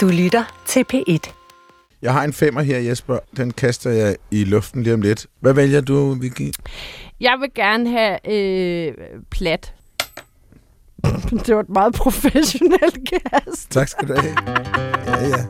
[0.00, 1.32] Du lytter til P1.
[2.02, 3.18] Jeg har en femmer her, Jesper.
[3.36, 5.26] Den kaster jeg i luften lige om lidt.
[5.40, 6.52] Hvad vælger du, Vicky?
[7.20, 8.94] Jeg vil gerne have øh,
[9.30, 9.74] plat.
[11.46, 13.70] Det var et meget professionelt kast.
[13.70, 14.36] Tak skal du have.
[15.06, 15.44] Ja, ja.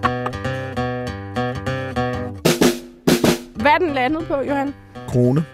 [3.55, 4.75] Hvad er den landet på, Johan?
[5.09, 5.45] Krone.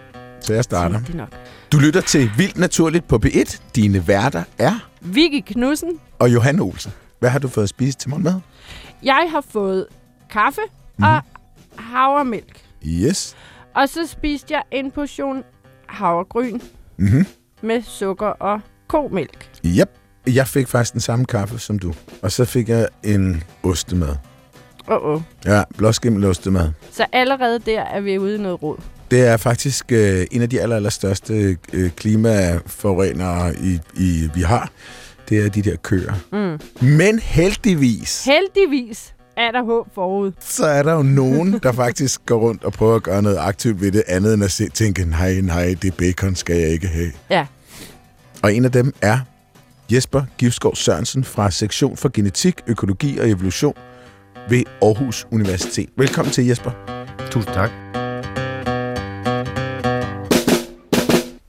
[0.41, 0.99] Så jeg starter.
[0.99, 1.29] Det er nok.
[1.71, 3.59] Du lytter til Vildt Naturligt på P1.
[3.75, 4.89] Dine værter er...
[5.01, 5.99] Vicky Knudsen.
[6.19, 6.91] Og Johan Olsen.
[7.19, 8.33] Hvad har du fået at spise til morgenmad?
[9.03, 9.85] Jeg har fået
[10.29, 10.61] kaffe
[10.97, 11.03] mm.
[11.03, 11.21] og
[11.77, 12.61] havremælk.
[12.87, 13.35] Yes.
[13.75, 15.43] Og så spiste jeg en portion
[15.87, 16.59] havregryn
[16.97, 17.25] Mhm.
[17.61, 19.49] med sukker og komælk.
[19.65, 19.89] Yep.
[20.27, 21.93] Jeg fik faktisk den samme kaffe som du.
[22.21, 24.15] Og så fik jeg en ostemad.
[24.87, 25.21] Åh, oh, oh.
[25.45, 26.69] Ja, blåskimmel ostemad.
[26.91, 28.77] Så allerede der er vi ude i noget råd.
[29.11, 34.41] Det er faktisk øh, en af de aller, aller største øh, klimaforurenere, i, i, vi
[34.41, 34.69] har.
[35.29, 36.13] Det er de der køer.
[36.31, 36.87] Mm.
[36.87, 40.31] Men heldigvis, Heldigvis er der håb forud.
[40.39, 43.81] så er der jo nogen, der faktisk går rundt og prøver at gøre noget aktivt
[43.81, 47.11] ved det, andet end at se, tænke, nej, nej, det bacon skal jeg ikke have.
[47.29, 47.45] Ja.
[48.43, 49.19] Og en af dem er
[49.91, 53.73] Jesper Gifskov Sørensen fra Sektion for Genetik, Økologi og Evolution
[54.49, 55.89] ved Aarhus Universitet.
[55.97, 56.71] Velkommen til, Jesper.
[57.31, 57.86] Tusind tak.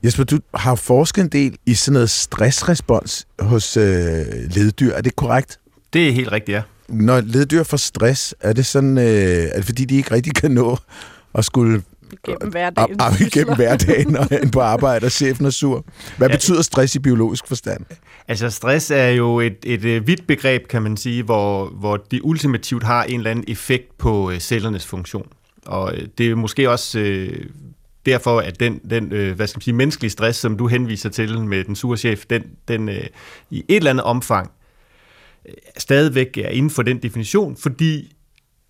[0.03, 3.83] Jesper, du har forsket en del i sådan noget stressrespons hos øh,
[4.55, 4.93] leddyr.
[4.93, 5.59] Er det korrekt?
[5.93, 6.61] Det er helt rigtigt, ja.
[6.89, 10.51] Når leddyr får stress, er det sådan, øh, er det fordi, de ikke rigtig kan
[10.51, 10.77] nå
[11.35, 11.83] at skulle
[12.25, 13.01] Gennem op, hverdagen.
[13.01, 15.85] op igennem hverdagen og ind på arbejde, og chefen er sur?
[16.17, 16.35] Hvad Ja.
[16.35, 17.85] betyder stress i biologisk forstand?
[18.27, 22.19] Altså stress er jo et, et, et vidt begreb, kan man sige, hvor, hvor det
[22.23, 25.27] ultimativt har en eller anden effekt på øh, cellernes funktion.
[25.65, 27.45] Og øh, det er måske også øh,
[28.11, 31.39] derfor, at den, den øh, hvad skal man sige, menneskelige stress, som du henviser til
[31.39, 33.07] med den sure chef, den, den øh,
[33.49, 34.51] i et eller andet omfang
[35.45, 38.15] øh, stadigvæk er inden for den definition, fordi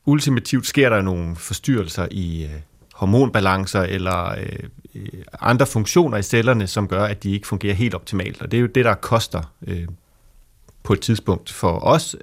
[0.05, 2.49] ultimativt sker der nogle forstyrrelser i øh,
[2.93, 4.59] hormonbalancer eller øh,
[4.95, 5.07] øh
[5.41, 8.41] andre funktioner i cellerne, som gør, at de ikke fungerer helt optimalt.
[8.41, 9.87] Og det er jo det, der koster øh,
[10.83, 12.15] på et tidspunkt for os.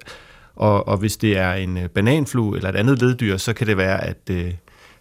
[0.55, 3.77] Og, og hvis det er en øh, bananflue eller et andet leddyr, så kan det
[3.77, 4.53] være, at, øh,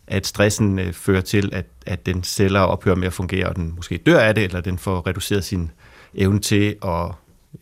[0.06, 3.72] at stressen øh, fører til, at, at den celler ophører med at fungere, og den
[3.77, 5.71] måske dør af det, eller den får reduceret sin
[6.15, 7.12] evne til at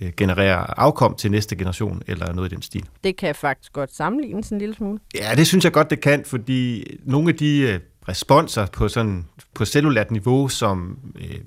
[0.01, 2.85] øh, generere afkom til næste generation, eller noget i den stil.
[3.05, 4.99] Det kan faktisk godt sammenlignes en lille smule.
[5.15, 9.25] Ja, det synes jeg godt, det kan, fordi nogle af de øh, responser på, sådan,
[9.55, 11.39] på cellulært niveau, som øh,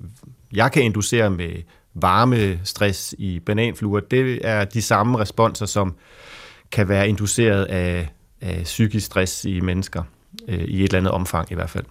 [0.52, 1.52] jeg kan inducere med
[1.94, 5.94] varmestress i bananfluer, det er de samme responser, som
[6.72, 8.08] kan være induceret af,
[8.40, 10.02] af psykisk stress i mennesker,
[10.48, 11.84] øh, i et eller andet omfang i hvert fald.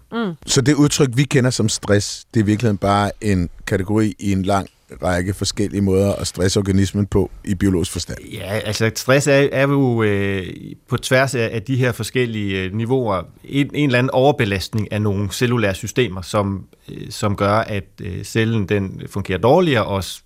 [0.46, 4.32] Så det udtryk, vi kender som stress, det er i virkeligheden bare en kategori i
[4.32, 4.68] en lang
[5.04, 8.18] række forskellige måder at stresse organismen på i biologisk forstand.
[8.34, 10.46] Ja, altså stress er, er jo øh,
[10.90, 15.02] på tværs af, af de her forskellige øh, niveauer en, en eller anden overbelastning af
[15.02, 20.24] nogle cellulære systemer, som, øh, som gør, at øh, cellen den fungerer dårligere og s-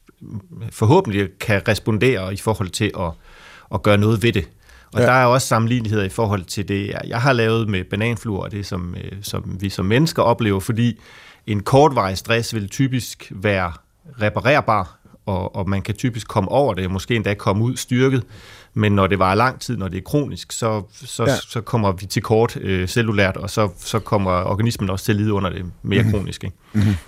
[0.72, 3.12] forhåbentlig kan respondere i forhold til at,
[3.74, 4.48] at gøre noget ved det.
[4.94, 5.06] Og Ja.
[5.06, 8.66] der er også sammenligneligheder i forhold til det, jeg- har lavet med bananfluer, og det
[8.66, 11.00] som, øh, som vi som mennesker oplever, fordi
[11.48, 13.74] en kortvarig stress vil typisk være
[14.22, 18.24] reparerbar, og, og man kan typisk komme over det, måske endda komme ud styrket,
[18.74, 21.36] men når det varer lang tid, når det er kronisk, så, så, Ja.
[21.36, 25.16] så kommer vi til kort øh, cellulært, og så, så kommer organismen også til at
[25.18, 26.12] lide under det mere mm.
[26.12, 26.44] kronisk.
[26.44, 26.56] Ikke?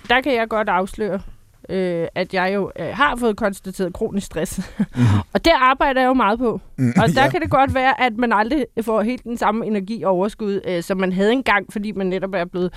[0.08, 1.20] Der kan jeg godt afsløre,
[1.68, 4.58] øh, at jeg jo øh, har fået konstateret kronisk stress.
[4.78, 5.04] Mm-hmm.
[5.34, 6.60] og det arbejder jeg jo meget på.
[6.78, 7.30] Mm, Og der ja.
[7.30, 10.82] kan det godt være, at man aldrig får helt den samme energi og overskud, øh,
[10.82, 12.72] som man havde engang, fordi man netop er blevet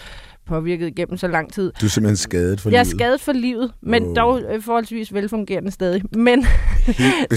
[0.45, 1.71] påvirket igennem så lang tid.
[1.81, 2.95] Du er simpelthen skadet for Jeg er livet.
[2.99, 4.15] skadet for livet, men oh.
[4.15, 6.03] dog øh, forholdsvis velfungerende stadig.
[6.17, 6.41] Men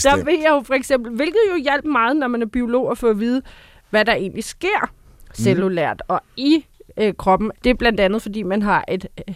[0.05, 2.99] der ved jeg jo for eksempel, hvilket jo hjælper meget, når man er biolog, at
[2.99, 3.43] få at vide,
[3.91, 4.91] hvad der egentlig sker
[5.34, 6.65] cellulært og i
[6.97, 7.50] øh, kroppen.
[7.65, 9.34] Det er blandt andet, fordi man har et øh,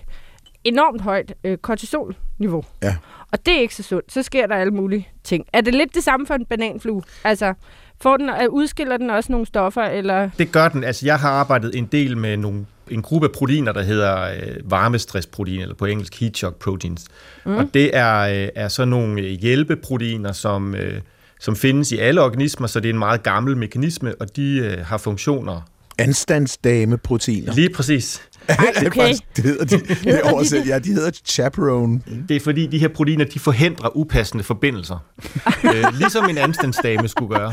[0.65, 2.65] enormt højt øh, kortisolniveau.
[2.83, 2.97] Ja.
[3.33, 4.13] Og det er ikke så sundt.
[4.13, 5.47] Så sker der alle mulige ting.
[5.53, 7.03] Er det lidt det samme for en bananflue?
[7.25, 7.55] Altså,
[8.03, 10.31] får den, øh, udskiller den også nogle stoffer, eller...
[10.39, 10.84] Det gør den.
[10.84, 14.71] Altså, jeg har arbejdet en del med nogle, en gruppe af proteiner, der hedder øh,
[14.71, 17.05] varmestressprotein, eller på engelsk heat shock proteins.
[17.47, 17.57] Mm.
[17.57, 21.01] Og det er, øh, er så nogle øh, hjælpeproteiner, som, øh,
[21.41, 24.87] som findes i alle organismer, så det er en meget gammel mekanisme, og de øh,
[24.87, 25.60] har funktioner.
[25.99, 27.55] Anstandsdame-proteiner.
[27.55, 28.28] Lige præcis.
[28.49, 29.01] Ej, Det okay.
[29.01, 29.79] faktisk- det hedder de.
[30.11, 30.67] Det er oversat.
[30.67, 32.01] Ja, de hedder chaperone.
[32.29, 34.99] Det er fordi, de her proteiner, de forhindrer upassende forbindelser.
[35.75, 37.53] øh, ligesom en anstandsdame skulle gøre.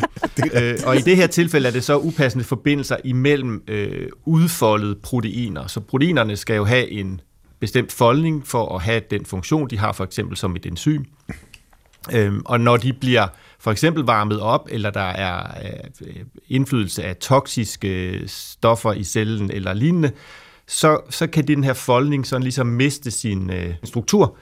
[0.54, 5.68] Øh, og i det her tilfælde er det så upassende forbindelser imellem øh, udfoldede proteiner.
[5.68, 7.22] Så proteinerne skal jo have en
[7.60, 11.04] bestemt foldning for at have den funktion, de har for eksempel som et enzym.
[12.14, 13.28] Øhm, og når de bliver
[13.60, 15.44] for eksempel varmet op, eller der er
[16.08, 16.16] øh,
[16.48, 20.12] indflydelse af toksiske stoffer i cellen eller lignende,
[20.72, 24.38] så, så kan den her foldning sådan ligesom miste sin øh, struktur.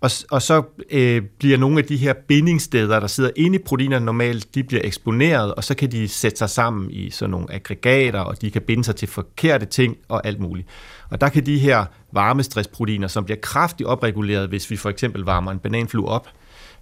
[0.00, 4.04] Og, og så øh, bliver nogle af de her bindingssteder, der sidder inde i proteinerne
[4.04, 8.20] normalt, de bliver eksponeret, og så kan de sætte sig sammen i sådan nogle aggregater,
[8.20, 10.68] og de kan binde sig til forkerte ting og alt muligt.
[11.10, 15.52] Og der kan de her varmestressproteiner, som bliver kraftigt opreguleret, hvis vi for eksempel varmer
[15.52, 16.28] en bananflue op,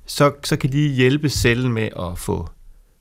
[0.06, 2.48] så, så kan de hjælpe cellen med at få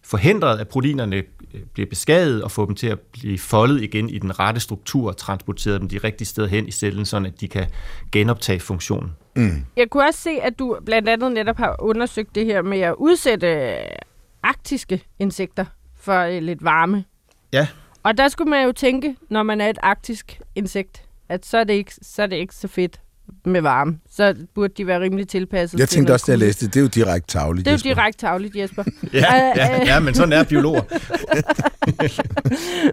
[0.10, 4.20] forhindret, at proteinerne øh, bliver beskadiget og få dem til at blive foldet igen i
[4.20, 7.48] den rette struktur og transporteret dem de rigtige steder hen i cellen, så at de
[7.48, 7.68] kan
[8.12, 9.12] genoptage funktionen.
[9.36, 9.66] Mm.
[9.76, 12.96] Jeg kunne også se, at du blandt andet netop har undersøgt det her med at
[12.98, 13.76] udsætte øh,
[14.44, 15.66] arktiske insekter
[15.96, 17.04] for øh, lidt varme.
[17.54, 17.68] Ja.
[18.04, 21.64] Og der skulle man jo tænke, når man er et arktisk insekt, at så er
[21.64, 23.02] det ikke så, er det ikke så fedt
[23.46, 24.00] med varme.
[24.12, 25.80] Så burde de være rimelig tilpasset.
[25.80, 27.96] Jeg tænkte også, da jeg læste det, det er jo direkte tavligt, Det er jo
[27.96, 28.84] direkte tavligt, Jesper.
[29.14, 30.82] ja, ja, ja, men sådan er biologer.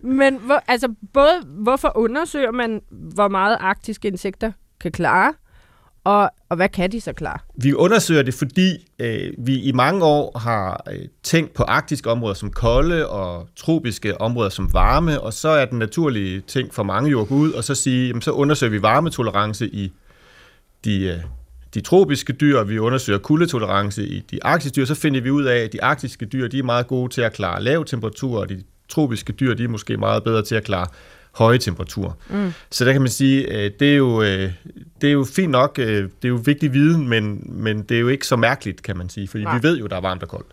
[0.21, 5.33] men hvor, altså, både, hvorfor undersøger man, hvor meget arktiske insekter kan klare,
[6.07, 7.39] og, og hvad kan de så klare?
[7.55, 12.35] Vi undersøger det, fordi øh, vi i mange år har øh, tænkt på arktiske områder
[12.35, 17.11] som kolde og tropiske områder som varme, og så er den naturlige ting for mange
[17.11, 19.93] jo at gå ud og så sige, jamen, så undersøger vi varmetolerance i
[20.87, 21.19] de, øh,
[21.75, 25.59] de tropiske dyr, vi undersøger kuldetolerance i de arktiske dyr, så finder vi ud af,
[25.59, 28.63] at de arktiske dyr de er meget gode til at klare lav temperatur, og de
[28.89, 30.87] tropiske dyr de er måske meget bedre til at klare
[31.33, 32.13] høje temperaturer.
[32.31, 32.53] Mm.
[32.71, 34.53] Så der kan man sige, øh, det er jo, øh,
[35.01, 38.09] det er jo fint nok, det er jo vigtig viden, men, men det er jo
[38.09, 39.59] ikke så mærkeligt, kan man sige, fordi Nej.
[39.59, 40.47] vi ved jo, der er varmt og koldt.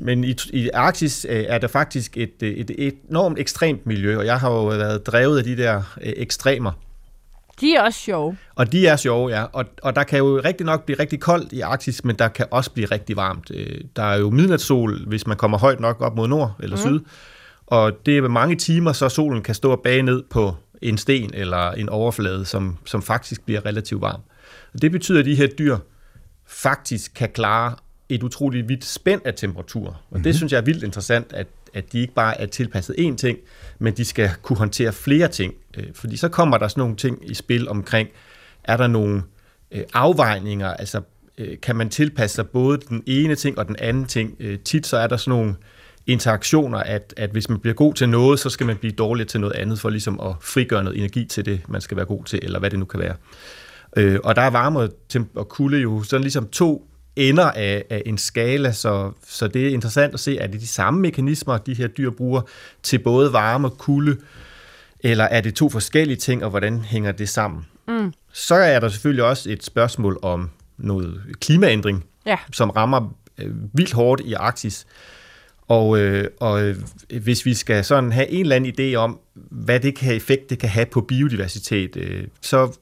[0.00, 4.40] Men i, i Arktis er der faktisk et, et, et enormt ekstremt miljø, og jeg
[4.40, 6.72] har jo været drevet af de der ekstremer.
[7.60, 8.36] De er også sjove.
[8.54, 9.42] Og de er sjove, ja.
[9.42, 12.46] Og, og der kan jo rigtig nok blive rigtig koldt i Arktis, men der kan
[12.50, 13.50] også blive rigtig varmt.
[13.54, 16.82] Øh, der er jo midnatssol, hvis man kommer højt nok op mod nord eller mm.
[16.82, 17.00] syd.
[17.66, 21.30] Og det er mange timer, så solen kan stå og bage ned på en sten
[21.34, 24.20] eller en overflade, som, som faktisk bliver relativt varm.
[24.74, 25.76] Og det betyder, at de her dyr
[26.46, 27.74] faktisk kan klare
[28.08, 29.86] et utroligt vidt spænd af temperatur.
[29.86, 30.22] Og mm-hmm.
[30.22, 30.36] det mhm.
[30.36, 33.38] synes jeg er vildt interessant, at, at de ikke bare er tilpasset én ting,
[33.78, 35.54] men de skal kunne håndtere flere ting.
[35.76, 38.08] Øh, fordi så kommer der sådan nogle ting i spil omkring,
[38.64, 39.22] er der nogle
[39.72, 41.00] øh, afvejninger, altså
[41.38, 44.36] øh, kan man tilpasse sig både den ene ting og den anden ting.
[44.40, 45.54] Øh, tit så er der sådan nogle
[46.06, 49.40] interaktioner, at, at hvis man bliver god til noget, så skal man blive dårlig til
[49.40, 52.40] noget andet, for ligesom at frigøre noget energi til det, man skal være god til,
[52.42, 53.14] eller hvad det nu kan være.
[53.96, 54.88] Øh, og der er varme
[55.34, 59.70] og kulde jo sådan ligesom to ender af, af en skala, så, så det er
[59.70, 62.40] interessant at se, at det de samme mekanismer, de her dyr bruger
[62.82, 64.16] til både varme og kulde,
[65.00, 67.66] eller er det to forskellige ting, og hvordan hænger det sammen?
[67.88, 68.12] Mm.
[68.32, 72.36] Så er der selvfølgelig også et spørgsmål om noget klimaændring, ja.
[72.52, 74.86] som rammer øh, vildt hårdt i Arktis.
[75.68, 76.76] Og, øh, og øh,
[77.22, 80.58] hvis vi skal sådan have en eller anden idé om, hvad det kan effekt det
[80.58, 82.76] kan have på biodiversitet, øh, så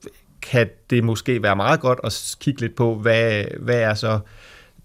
[0.50, 4.19] kan det måske være meget godt at kigge lidt på, hvad, hvad er så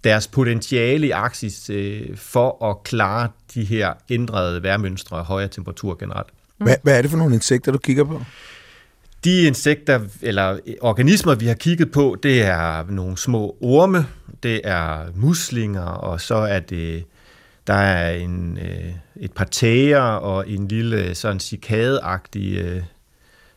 [0.03, 5.95] deres potentiale i Arktis øh, for at klare de her ændrede værmønstre og højere temperatur
[6.00, 6.27] generelt.
[6.57, 8.21] Hvad, hvad er det for nogle insekter, du kigger på?
[9.23, 14.06] De insekter, eller organismer, vi har kigget på, det er nogle små orme,
[14.44, 17.06] det er muslinger, og så er det,
[17.67, 22.83] der er en, øh, et par tæger og en lille sådan cikadeagtig øh,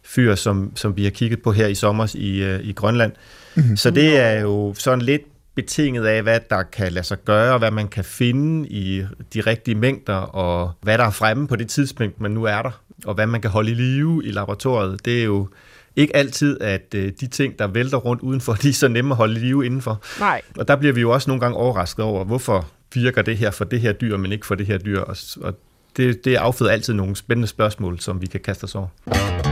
[0.04, 3.12] fyr, som, som vi har kigget på her i sommer i, øh, i Grønland.
[3.54, 3.76] Mm-hmm.
[3.76, 5.23] Så det er jo sådan lidt
[5.54, 9.04] betinget af, hvad der kan lade sig gøre, hvad man kan finde i
[9.35, 12.82] de rigtige mængder, og hvad der er fremme på det tidspunkt, man nu er der,
[13.04, 15.04] og hvad man kan holde i live i laboratoriet.
[15.04, 15.49] Det er jo
[15.97, 19.16] ikke altid, at øh, de ting, der vælter rundt udenfor, de er så nemme at
[19.16, 20.02] holde i live indenfor.
[20.21, 20.42] Nej.
[20.59, 23.64] Og der bliver vi jo også nogle gange overrasket over, hvorfor virker det her for
[23.64, 25.00] det her dyr, men ikke for det her dyr.
[25.00, 25.59] Og, og
[25.97, 29.51] det, det afføder altid nogle spændende spørgsmål, som vi kan kaste os over.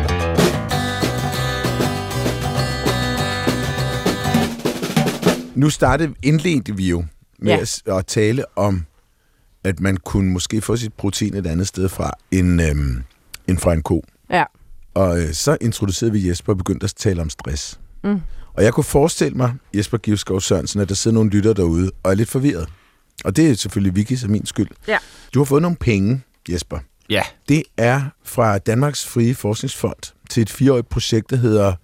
[5.60, 7.04] Nu startede, indledte vi jo
[7.38, 7.60] med ja.
[7.60, 8.84] at, at tale om,
[9.64, 13.02] at man kunne måske få sit protein et andet sted fra end, øhm,
[13.48, 14.04] end fra en ko.
[14.30, 14.44] Ja.
[14.94, 17.80] Og øh, så introducerede vi Jesper og begyndte at tale om stress.
[18.04, 18.20] Mm.
[18.54, 22.10] Og jeg kunne forestille mig, Jesper Givskov Sørensen, at der sidder nogle lytter derude og
[22.10, 22.68] er lidt forvirret.
[23.24, 24.68] Og det er selvfølgelig Vicky som min skyld.
[24.88, 24.98] Ja.
[25.34, 26.78] Du har fået nogle penge, Jesper.
[27.10, 27.22] Ja.
[27.48, 31.74] Det er fra Danmarks Frie Forskningsfond til et fireårigt projekt, der hedder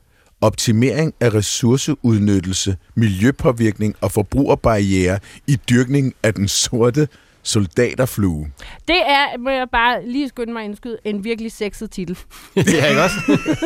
[0.40, 7.08] optimering af ressourceudnyttelse, miljøpåvirkning og forbrugerbarriere i dyrkningen af den sorte
[7.42, 8.50] soldaterflue.
[8.88, 12.18] Det er, må jeg bare lige skynde mig indskyde, en virkelig sexet titel.
[12.56, 13.16] ja, ikke også?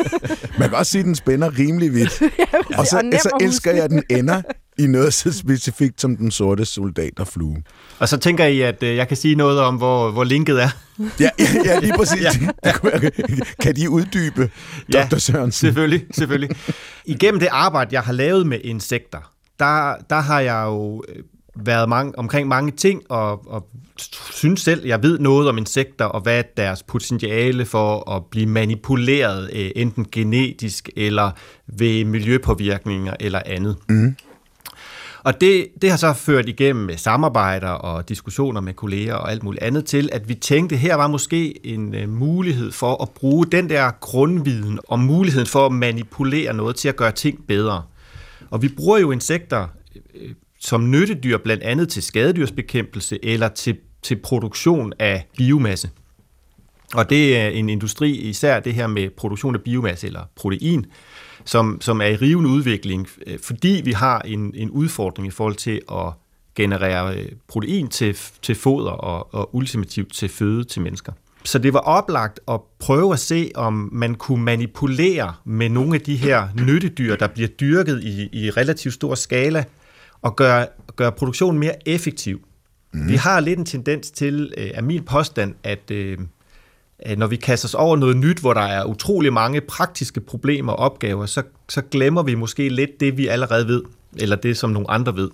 [0.59, 2.21] Man kan også sige, at den spænder rimelig vidt.
[2.39, 4.41] ja, og så, og så elsker jeg, at den ender
[4.77, 7.63] i noget så specifikt som den sorte soldat og flue.
[7.99, 10.69] Og så tænker I, at øh, jeg kan sige noget om, hvor, hvor linket er?
[11.19, 12.39] Ja, ja, ja lige præcis.
[12.65, 12.71] ja.
[13.63, 14.49] kan de uddybe,
[14.93, 15.17] ja, Dr.
[15.17, 15.67] Sørensen?
[15.67, 16.49] selvfølgelig, selvfølgelig.
[17.05, 21.23] Igennem det arbejde, jeg har lavet med insekter, der, der har jeg jo øh,
[21.55, 23.67] været mange, omkring mange ting, og, og
[24.31, 29.49] synes selv, jeg ved noget om insekter, og hvad deres potentiale for at blive manipuleret,
[29.53, 31.31] øh, enten genetisk eller
[31.67, 33.75] ved miljøpåvirkninger eller andet.
[33.89, 34.15] Mm.
[35.23, 39.43] Og det, det har så ført igennem med samarbejder og diskussioner med kolleger og alt
[39.43, 43.45] muligt andet til, at vi tænkte, her var måske en øh, mulighed for at bruge
[43.45, 47.83] den der grundviden og muligheden for at manipulere noget til at gøre ting bedre.
[48.49, 53.77] Og vi bruger jo insekter øh, øh, som nyttedyr blandt andet til skadedyrsbekæmpelse eller til,
[54.01, 55.89] til produktion af biomasse.
[56.93, 60.85] Og det er en industri, især det her med produktion af biomasse eller protein,
[61.45, 65.55] som, som er i rivende udvikling, øh, fordi vi har en, en udfordring i forhold
[65.55, 66.13] til at
[66.55, 71.11] generere øh, protein til, til foder og, og ultimativt til føde til mennesker.
[71.43, 76.01] Så det var oplagt at prøve at se, om man kunne manipulere med nogle af
[76.01, 79.63] de her nyttedyr, der bliver dyrket i, i relativt stor skala,
[80.21, 82.41] og gøre, gøre produktionen mere effektiv.
[82.93, 83.07] Mm.
[83.07, 85.91] Vi har lidt en tendens til, øh, af min påstand, at
[87.17, 90.79] når vi kaster os over noget nyt, hvor der er utrolig mange praktiske problemer og
[90.79, 93.81] opgaver, så, så glemmer vi måske lidt det, vi allerede ved,
[94.17, 95.29] eller det, som nogle andre ved.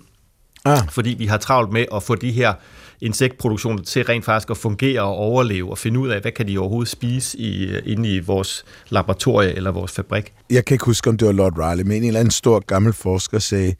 [0.64, 0.78] Ah.
[0.90, 2.54] Fordi vi har travlt med at få de her
[3.00, 6.58] insektproduktioner til rent faktisk at fungere og overleve, og finde ud af, hvad kan de
[6.58, 10.32] overhovedet spise i, inde i vores laboratorie eller vores fabrik.
[10.50, 12.92] Jeg kan ikke huske, om det var Lord Riley, men en eller anden stor gammel
[12.92, 13.74] forsker sagde,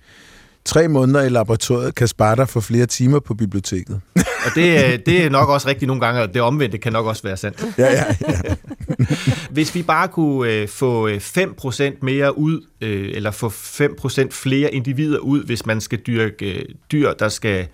[0.64, 4.00] tre måneder i laboratoriet kan spare dig for flere timer på biblioteket.
[4.46, 7.22] Og det, det er nok også rigtigt nogle gange, og det omvendte kan nok også
[7.22, 7.64] være sandt.
[7.78, 8.54] Ja, ja, ja.
[9.50, 14.74] Hvis vi bare kunne øh, få 5% øh, mere ud, øh, eller få 5% flere
[14.74, 17.66] individer ud, hvis man skal dyrke øh, dyr, der skal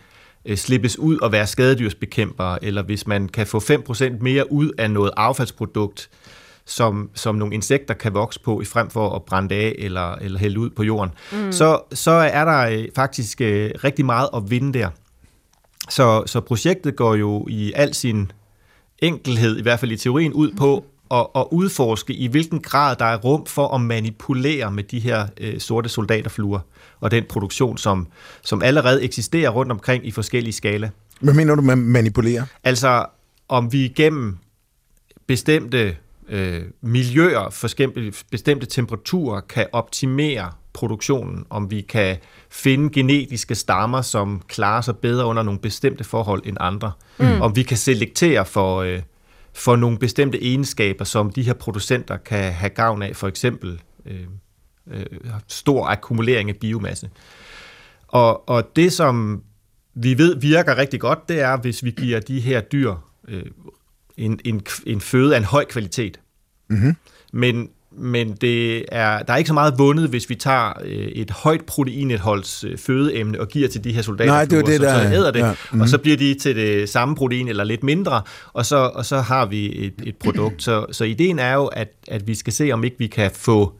[0.44, 4.90] øh, slippes ud og være skadedyrsbekæmpere, eller hvis man kan få 5% mere ud af
[4.90, 6.23] noget affaldsprodukt, øh,
[6.66, 10.38] som, som nogle insekter kan vokse på, i frem for at brænde af eller, eller
[10.38, 11.52] hælde ud på jorden, mm.
[11.52, 14.88] så, så er der øh, faktisk øh, rigtig meget at vinde der.
[15.88, 18.32] Så, så projektet går jo i al sin
[18.98, 23.04] enkelhed, i hvert fald i teorien, ud på at, at udforske, i hvilken grad der
[23.04, 26.60] er rum for at manipulere med de her øh, sorte soldaterfluer
[27.00, 28.06] og den produktion, som,
[28.42, 30.90] som allerede eksisterer rundt omkring i forskellige skala.
[31.20, 32.46] Hvad mener du med manipulere?
[32.64, 33.06] Altså,
[33.48, 34.38] om vi igennem
[35.26, 35.96] bestemte
[36.28, 42.16] øh, miljøer, forskellige bestemte temperaturer, kan optimere produktionen, om vi kan
[42.50, 47.40] finde genetiske stammer, som klarer sig bedre under nogle bestemte forhold end andre, mm.
[47.40, 49.02] om vi kan selektere for, øh,
[49.52, 54.26] for nogle bestemte egenskaber, som de her producenter kan have gavn af, for eksempel øh,
[54.90, 55.06] øh,
[55.48, 57.10] stor akkumulering af biomasse.
[58.08, 59.42] Og, og det, som
[59.94, 62.94] vi ved virker rigtig godt, det er, hvis vi giver de her dyr
[63.28, 63.44] øh,
[64.16, 66.20] en, en, en føde af en høj kvalitet.
[66.70, 66.96] Mm-hmm.
[67.32, 67.68] Men,
[67.98, 71.64] men det er, der er ikke så meget vundet, hvis vi tager øh, et højt
[71.64, 74.32] proteinindholds øh, fødeemne og giver til de her soldater.
[74.32, 75.02] Nej, det er det, så, der...
[75.02, 75.50] Så æder det, ja.
[75.50, 75.80] mm-hmm.
[75.80, 79.20] og så bliver de til det samme protein eller lidt mindre, og så, og så
[79.20, 80.62] har vi et, et produkt.
[80.62, 83.72] Så, så ideen er jo, at, at vi skal se, om ikke vi kan få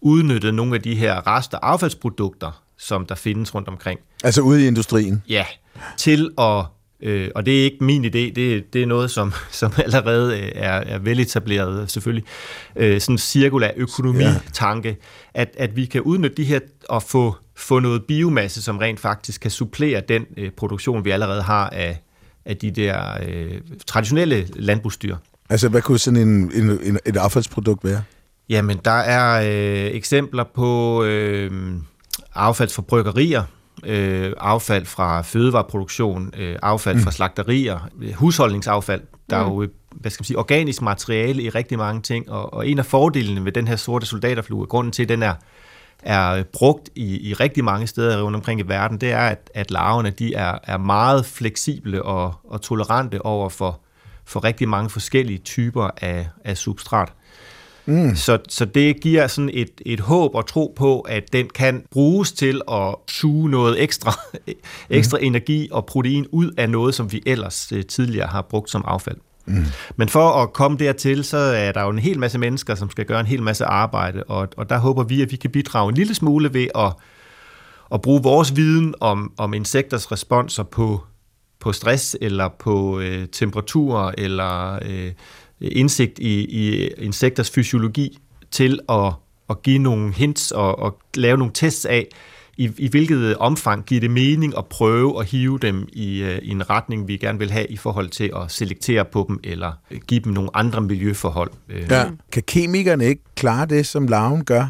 [0.00, 4.00] udnyttet nogle af de her rester affaldsprodukter, som der findes rundt omkring.
[4.24, 5.22] Altså ude i industrien?
[5.28, 5.44] Ja,
[5.96, 6.64] til at
[7.00, 10.48] Øh, og det er ikke min idé, det, det er noget, som, som allerede øh,
[10.54, 12.24] er, er veletableret selvfølgelig.
[12.76, 15.40] Øh, sådan en cirkulær økonomi-tanke, ja.
[15.40, 19.40] at, at vi kan udnytte de her og få, få noget biomasse, som rent faktisk
[19.40, 22.02] kan supplere den øh, produktion, vi allerede har af,
[22.44, 25.16] af de der øh, traditionelle landbrugsdyr.
[25.50, 28.02] Altså, hvad kunne sådan en, en, en, et affaldsprodukt være?
[28.48, 31.50] Jamen, der er øh, eksempler på øh,
[32.34, 33.42] affald fra bryggerier,
[33.86, 37.02] øh, affald fra fødevareproduktion, øh, affald mm.
[37.02, 39.02] fra slagterier, øh, husholdningsaffald.
[39.30, 39.50] Der mm.
[39.50, 42.68] er jo øh, hvad skal man sige, organisk materiale i rigtig mange ting, og, og
[42.68, 45.34] en af fordelene ved den her sorte soldaterflue, grunden til, at den er,
[46.02, 49.70] er brugt i, i rigtig mange steder rundt omkring i verden, det er, at, at
[49.70, 53.80] larverne de er, er meget fleksible og, og tolerante over for,
[54.24, 57.08] for rigtig mange forskellige typer af, af substrat.
[57.08, 57.25] Mm.
[58.14, 62.32] Så, så det giver sådan et, et håb og tro på, at den kan bruges
[62.32, 64.12] til at suge noget ekstra,
[64.90, 65.24] ekstra mm.
[65.24, 69.16] energi og protein ud af noget, som vi ellers uh, tidligere har brugt som affald.
[69.46, 69.64] Mm.
[69.96, 73.04] Men for at komme dertil, så er der jo en hel masse mennesker, som skal
[73.04, 75.94] gøre en hel masse arbejde, og, og der håber vi, at vi kan bidrage en
[75.94, 76.92] lille smule ved at,
[77.92, 81.04] at bruge vores viden om, om insekters responser på,
[81.60, 85.12] på stress, eller på øh, temperatur, eller øh,
[85.60, 88.18] Øh, indsigt i, i insekters fysiologi
[88.50, 89.12] til at,
[89.50, 92.08] at give nogle hints og, og lave nogle tests af,
[92.56, 96.38] i, i hvilket øh, omfang giver det mening at prøve at hive dem i, øh,
[96.42, 99.72] i en retning, vi gerne vil have i forhold til at selektere på dem, eller
[99.90, 101.50] øh, give dem nogle andre miljøforhold.
[101.68, 101.86] Øh.
[101.90, 102.04] Ja.
[102.32, 104.68] Kan kemikerne ikke klare det, som larven gør?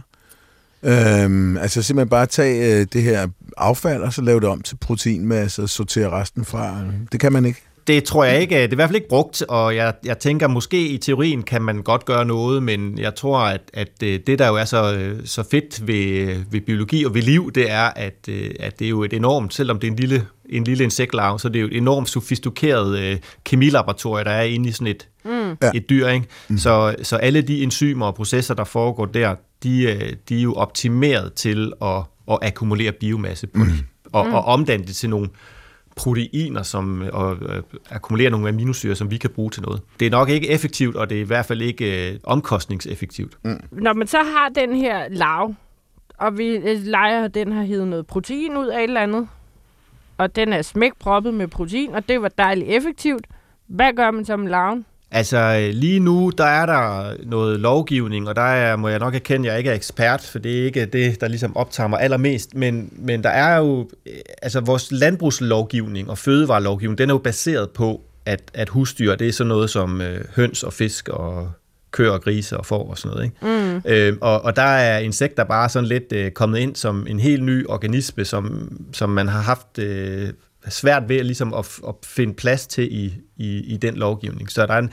[0.83, 4.77] Øhm, altså simpelthen bare tage øh, det her affald, og så lave det om til
[4.77, 6.81] proteinmasse og sortere resten fra.
[7.13, 7.63] Det kan man ikke.
[7.87, 8.55] Det tror jeg ikke.
[8.55, 11.63] Det er i hvert fald ikke brugt, og jeg, jeg tænker, måske i teorien kan
[11.63, 15.13] man godt gøre noget, men jeg tror, at, at øh, det, der jo er så,
[15.25, 18.89] så fedt ved, ved biologi og ved liv, det er, at, øh, at det er
[18.89, 21.67] jo et enormt, selvom det er en lille, en lille insektlarve, så det er jo
[21.67, 25.69] et enormt sofistikeret øh, kemilaboratorie, der er inde i sådan et, mm.
[25.75, 26.09] et dyr.
[26.09, 26.27] Ikke?
[26.49, 26.59] Mm.
[26.59, 30.55] Så, så alle de enzymer og processer, der foregår der, de, øh, de er jo
[30.55, 33.71] optimeret til at, at akkumulere biomasse på mm.
[33.71, 34.35] det, og, mm.
[34.35, 35.29] og omdanne det til nogle
[35.97, 39.83] proteiner, som og, øh, akkumulerer nogle aminosyre, som vi kan bruge til noget.
[40.01, 43.39] Det er nok ikke effektivt, og det er i hvert fald ikke øh, omkostningseffektivt.
[43.45, 43.61] Mm.
[43.71, 45.55] Når man så har den her lav,
[46.19, 49.29] og vi øh, leger, den har hivet noget protein ud af et eller andet,
[50.19, 53.27] og den er smækproppet med protein, og det var dejligt effektivt.
[53.67, 54.85] Hvad gør man så med laven?
[55.11, 59.49] Altså lige nu, der er der noget lovgivning, og der er, må jeg nok erkende,
[59.49, 62.55] at jeg ikke er ekspert, for det er ikke det, der ligesom optager mig allermest,
[62.55, 63.89] men, men der er jo,
[64.43, 69.33] altså vores landbrugslovgivning og fødevarelovgivning, den er jo baseret på, at, at husdyr, det er
[69.33, 71.51] sådan noget som øh, høns og fisk og
[71.91, 73.25] køer og grise og får og sådan noget.
[73.25, 73.37] Ikke?
[73.43, 73.83] Mm.
[73.91, 77.45] Øh, og, og der er insekter bare sådan lidt øh, kommet ind som en helt
[77.45, 80.29] ny organisme, som, som man har haft øh,
[80.69, 84.51] svært ved ligesom at, at finde plads til i, i, i den lovgivning.
[84.51, 84.91] Så der er en,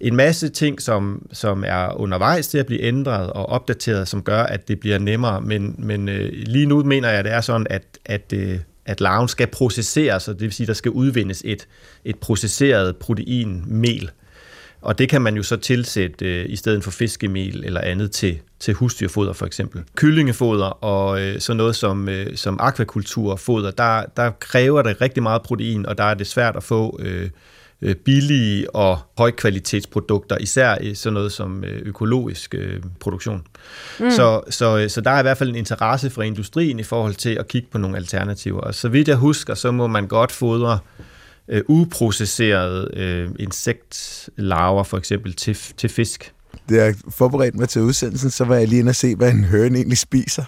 [0.00, 4.42] en masse ting, som, som er undervejs til at blive ændret og opdateret, som gør,
[4.42, 5.40] at det bliver nemmere.
[5.40, 9.00] Men, men øh, lige nu mener jeg, at det er sådan, at, at, øh, at
[9.00, 11.68] larven skal processeres, og det vil sige, at der skal udvindes et,
[12.04, 14.10] et processeret proteinmel.
[14.80, 18.40] Og det kan man jo så tilsætte øh, i stedet for fiskemel eller andet til,
[18.60, 19.82] til husdyrfoder for eksempel.
[19.96, 25.42] Kyllingefoder og øh, sådan noget som, øh, som akvakulturfoder, der, der kræver det rigtig meget
[25.42, 27.30] protein, og der er det svært at få øh,
[27.82, 33.46] øh billige og højkvalitetsprodukter, især i sådan noget som øh, økologisk øh, produktion.
[34.00, 34.10] Mm.
[34.10, 37.30] Så, så, så der er i hvert fald en interesse fra industrien i forhold til
[37.30, 38.60] at kigge på nogle alternativer.
[38.60, 40.78] Og så vidt jeg husker, så må man godt fodre
[41.48, 46.32] øh, uprocesserede øh, insektlarver for eksempel til, til fisk.
[46.68, 49.44] Det er forberedt mig til udsendelsen, så var jeg lige inde og se, hvad en
[49.44, 50.44] høne egentlig spiser.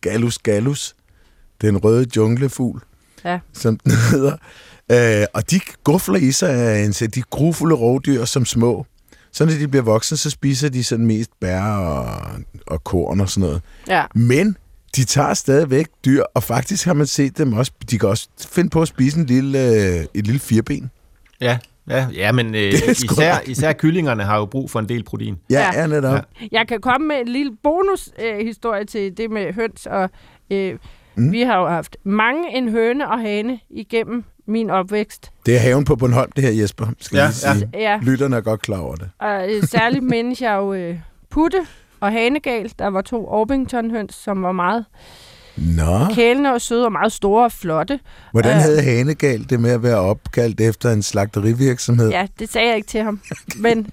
[0.00, 0.94] Gallus gallus.
[1.60, 2.80] Den røde junglefugl,
[3.24, 3.38] ja.
[3.52, 4.36] som den hedder.
[4.92, 8.86] Øh, og de gufler i sig af en, de grufulde rovdyr som små.
[9.32, 12.30] Så når de bliver voksne, så spiser de sådan mest bær og,
[12.66, 13.62] og korn og sådan noget.
[13.88, 14.04] Ja.
[14.14, 14.56] Men
[14.96, 18.70] de tager stadigvæk dyr, og faktisk har man set dem også, de kan også finde
[18.70, 20.90] på at spise en lille, øh, et lille firben.
[21.40, 22.72] Ja, Ja, ja men øh,
[23.04, 25.38] især, især kyllingerne har jo brug for en del protein.
[25.50, 26.14] Ja, ja netop.
[26.14, 26.46] Ja.
[26.52, 29.86] Jeg kan komme med en lille bonushistorie øh, til det med høns.
[29.86, 30.10] Og,
[30.50, 30.78] øh,
[31.14, 31.32] mm.
[31.32, 35.32] Vi har jo haft mange en høne og hane igennem min opvækst.
[35.46, 37.70] Det er haven på Bornholm, det her Jesper, skal ja, sige.
[37.74, 37.98] Ja.
[38.02, 39.10] Lytterne er godt klar over det.
[39.18, 40.98] Og øh, særligt mindes jeg jo øh,
[41.30, 41.66] Putte,
[42.02, 42.72] og Hanegal.
[42.78, 44.84] Der var to Orpington-høns, som var meget
[45.56, 46.06] Nå.
[46.14, 48.00] kælende og søde og meget store og flotte.
[48.30, 52.10] Hvordan havde uh, Hanegal det med at være opkaldt efter en slagterivirksomhed?
[52.10, 53.20] Ja, det sagde jeg ikke til ham.
[53.56, 53.86] Men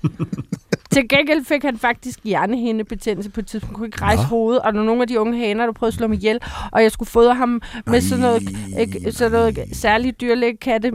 [0.91, 3.69] til gengæld fik han faktisk hjernehindebetændelse på et tidspunkt.
[3.71, 4.27] Han kunne ikke rejse Nå.
[4.27, 6.39] hovedet, og nogle af de unge haner, der prøvede at slå mig ihjel,
[6.71, 8.43] og jeg skulle fodre ham med sådan noget,
[8.79, 10.91] ikke, sådan noget særligt dyrlæg katte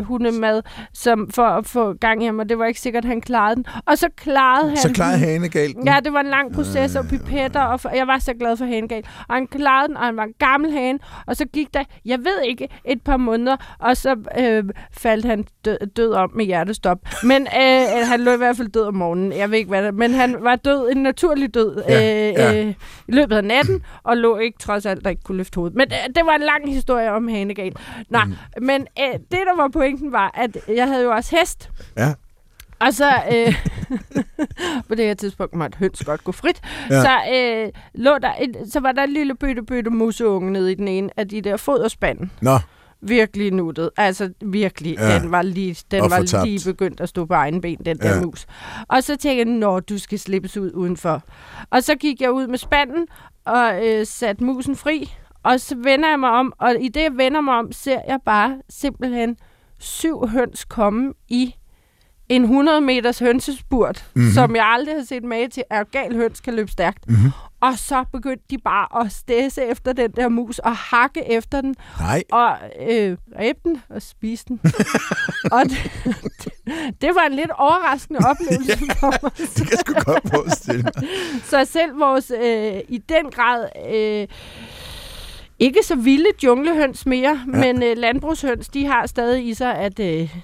[0.00, 3.20] hundemad, som for at få gang i ham, og det var ikke sikkert, at han
[3.20, 3.64] klarede den.
[3.86, 5.86] Og så klarede han Så klarede Hanegal den?
[5.86, 9.02] Ja, det var en lang proces, og pipetter, og jeg var så glad for Hanegal.
[9.28, 12.18] Og han klarede den, og han var en gammel hane, og så gik der, jeg
[12.18, 16.98] ved ikke, et par måneder, og så øh, faldt han død, død om med hjertestop.
[17.22, 19.32] Men øh, han lå i hvert fald død om morgenen.
[19.32, 22.64] Jeg ved ikke, hvad det Men han var død, en naturlig død, ja, øh, ja.
[22.64, 22.74] Øh,
[23.08, 25.76] i løbet af natten, og lå ikke trods alt, der ikke kunne løfte hovedet.
[25.76, 27.72] Men øh, det var en lang historie om hanegal.
[28.10, 28.34] Nå, mm.
[28.66, 31.70] men øh, det, der var pointen, var, at jeg havde jo også hest.
[31.96, 32.12] Ja.
[32.86, 33.54] Og så, øh,
[34.88, 37.02] på det her tidspunkt måtte høns godt gå frit, ja.
[37.02, 40.74] så, øh, lå der et, så var der en lille bøtte bøtte museunge nede i
[40.74, 42.30] den ene af de der foderspanden.
[42.40, 42.58] Nå.
[43.00, 43.90] Virkelig nuttet.
[43.96, 44.96] Altså virkelig.
[44.98, 45.18] Ja.
[45.18, 48.20] Den var, lige, den var lige begyndt at stå på egen ben, den der ja.
[48.20, 48.46] mus.
[48.88, 51.22] Og så tænkte jeg, når du skal slippes ud udenfor.
[51.70, 53.06] Og så gik jeg ud med spanden
[53.44, 55.14] og øh, satte musen fri.
[55.42, 58.18] Og så vender jeg mig om, og i det jeg vender mig om, ser jeg
[58.24, 59.36] bare simpelthen
[59.78, 61.54] syv høns komme i
[62.32, 64.32] en 100 meters hønsespurt, mm-hmm.
[64.32, 67.08] som jeg aldrig har set med til, at gal høns kan løbe stærkt.
[67.08, 67.30] Mm-hmm.
[67.60, 71.74] Og så begyndte de bare at stæse efter den der mus og hakke efter den.
[72.00, 72.22] Nej.
[72.32, 72.56] Og
[72.88, 74.60] øh, ræbe den og spise den.
[75.52, 75.92] og det,
[76.44, 76.52] det,
[77.00, 79.32] det var en lidt overraskende oplevelse ja, for mig.
[79.36, 80.92] det kan sgu godt forestille mig.
[81.50, 83.68] så selv vores øh, i den grad...
[83.92, 84.28] Øh,
[85.58, 87.58] ikke så vilde junglehøns mere, ja.
[87.58, 90.36] men øh, landbrugshøns, de har stadig i sig, at øh,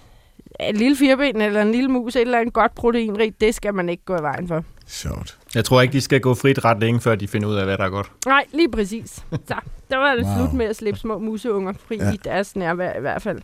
[0.61, 3.89] en lille firben eller en lille mus, et eller andet godt proteinrigt, det skal man
[3.89, 4.65] ikke gå i vejen for.
[4.87, 5.39] Sjovt.
[5.55, 7.79] Jeg tror ikke, de skal gå frit ret længe, før de finder ud af, hvad
[7.79, 8.13] der er godt.
[8.27, 9.11] Nej, lige præcis.
[9.49, 9.57] Så,
[9.91, 10.37] der var det Wow.
[10.37, 12.13] slut med at slippe små museunger fri Ja.
[12.13, 13.41] i deres nærvær i hvert fald.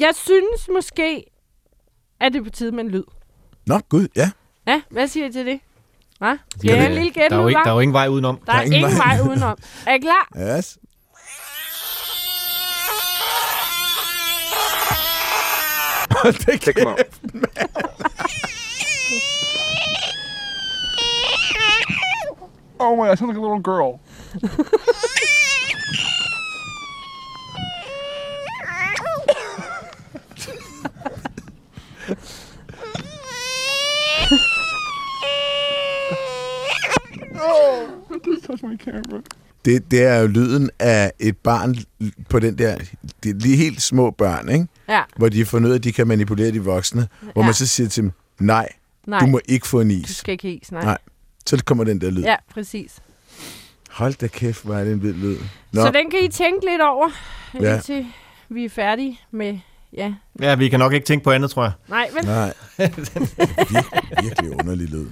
[0.00, 1.24] Jeg synes måske,
[2.20, 3.04] at det er på tide med en lyd.
[3.66, 4.30] Nå, gud, ja.
[4.66, 5.60] Ja, hvad siger I til det?
[6.18, 6.36] Hvad?
[6.58, 7.74] Skal Ja, jeg en lille Der er, jo ikke, der er hva'?
[7.74, 8.38] jo ingen vej udenom.
[8.46, 9.58] Der er ingen vej udenom.
[9.86, 10.56] Er I klar?
[10.58, 10.78] Yes.
[16.22, 17.00] Hold da them out.
[22.80, 24.00] oh my, I sound like a little girl.
[37.40, 37.94] oh.
[39.64, 41.76] Det, det er jo lyden af et barn
[42.28, 42.78] på den der...
[43.24, 44.66] De lige helt små børn, ikke?
[44.88, 47.08] Ja, Hvor de får noget, at de kan manipulere de voksne.
[47.20, 47.46] Hvor Ja.
[47.46, 48.68] man så siger til dem, nej,
[49.06, 49.20] nej.
[49.20, 50.16] du må ikke få en du is.
[50.16, 50.84] skal ikke is, nej.
[50.84, 50.98] Nej.
[51.46, 52.22] Så kommer den der lyd.
[52.22, 52.96] Ja, præcis.
[53.90, 55.36] Hold da kæft, hvor er det en vild lyd.
[55.72, 57.08] Nå, Så den kan I tænke lidt over,
[57.60, 57.74] Ja.
[57.74, 58.06] indtil
[58.48, 59.58] vi er færdige med...
[59.92, 60.14] Ja.
[60.40, 61.72] Ja, vi kan nok ikke tænke på andet, tror jeg.
[61.88, 62.24] Nej, vel?
[62.24, 62.52] nej.
[62.78, 65.06] Vir- virkelig underlig lyd.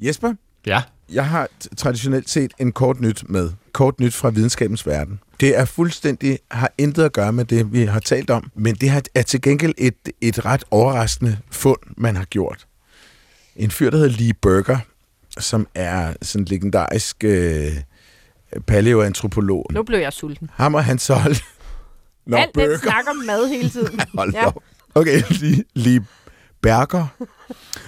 [0.00, 0.34] Jesper,
[0.66, 0.82] Ja.
[1.12, 3.50] Jeg har traditionelt set en kort nyt med.
[3.72, 5.20] Kort nyt fra videnskabens verden.
[5.40, 8.90] Det er fuldstændig, har intet at gøre med det, vi har talt om, men det
[8.90, 12.66] har- er til gengæld et, et ret overraskende fund, man har gjort.
[13.56, 14.78] En fyr, der hedder Lee Burger,
[15.38, 17.72] som er sådan en legendarisk øh,
[18.66, 19.66] paleoantropolog.
[19.72, 20.50] Nu blev jeg sulten.
[20.54, 21.36] Ham og hans hold.
[22.26, 24.00] Nå, Alt den snak om mad hele tiden.
[24.18, 24.46] Hold Ja.
[24.46, 24.62] op.
[24.94, 26.04] Okay, lige, lige
[26.62, 27.06] Berger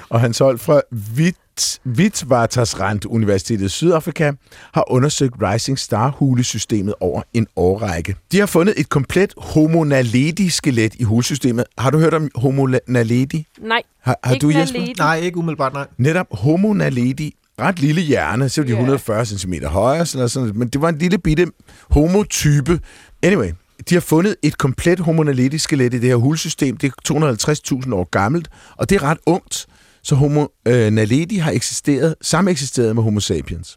[0.08, 0.80] og hans hold fra
[1.16, 4.32] Wit, Witwatersrand Universitetet i Sydafrika
[4.74, 8.16] har undersøgt Rising Star hulesystemet over en årrække.
[8.32, 11.64] De har fundet et komplet Homo naledi-skelet i hulesystemet.
[11.78, 13.46] Har du hørt om Homo naledi?
[13.60, 14.78] Nej, Har, har ikke du, Jesper?
[14.78, 14.94] naledi.
[14.98, 15.87] Nej, ikke umiddelbart, nej.
[15.98, 18.78] Netop Homo naledi, ret lille hjerne, så var de Ja.
[18.78, 21.46] 140 cm højere, sådan noget, sådan, noget, men det var en lille bitte
[21.90, 22.80] homotype.
[23.22, 23.50] Anyway,
[23.88, 26.76] de har fundet et komplet Homo naledi-skelet i det her hulsystem.
[26.76, 29.66] Det er 250.000 år gammelt, og det er ret ungt.
[30.02, 33.76] Så Homo øh, naledi har eksisteret, samme eksisteret med Homo sapiens.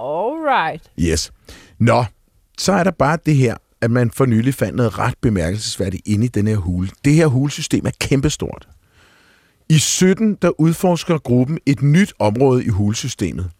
[0.00, 0.90] Alright.
[1.00, 1.32] Yes.
[1.78, 2.04] Nå,
[2.58, 6.24] så er der bare det her, at man for nylig fandt noget ret bemærkelsesværdigt inde
[6.24, 6.88] i den her hule.
[7.04, 8.68] Det her hulesystem er kæmpestort.
[9.68, 13.50] I 17, der udforsker gruppen et nyt område i hulesystemet.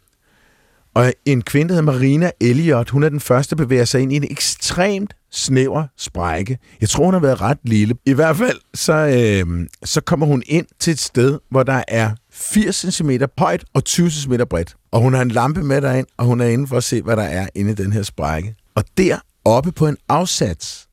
[0.94, 4.12] Og en kvinde, der hedder Marina Elliot, hun er den første, der bevæger sig ind
[4.12, 6.58] i en ekstremt snæver sprække.
[6.80, 7.94] Jeg tror, hun har været ret lille.
[8.06, 12.10] I hvert fald, så, øh, så kommer hun ind til et sted, hvor der er
[12.30, 14.76] 80 cm højt og 20 cm bredt.
[14.90, 17.16] Og hun har en lampe med derind, og hun er inde for at se, hvad
[17.16, 18.54] der er inde i den her sprække.
[18.74, 20.88] Og der, oppe på en afsats,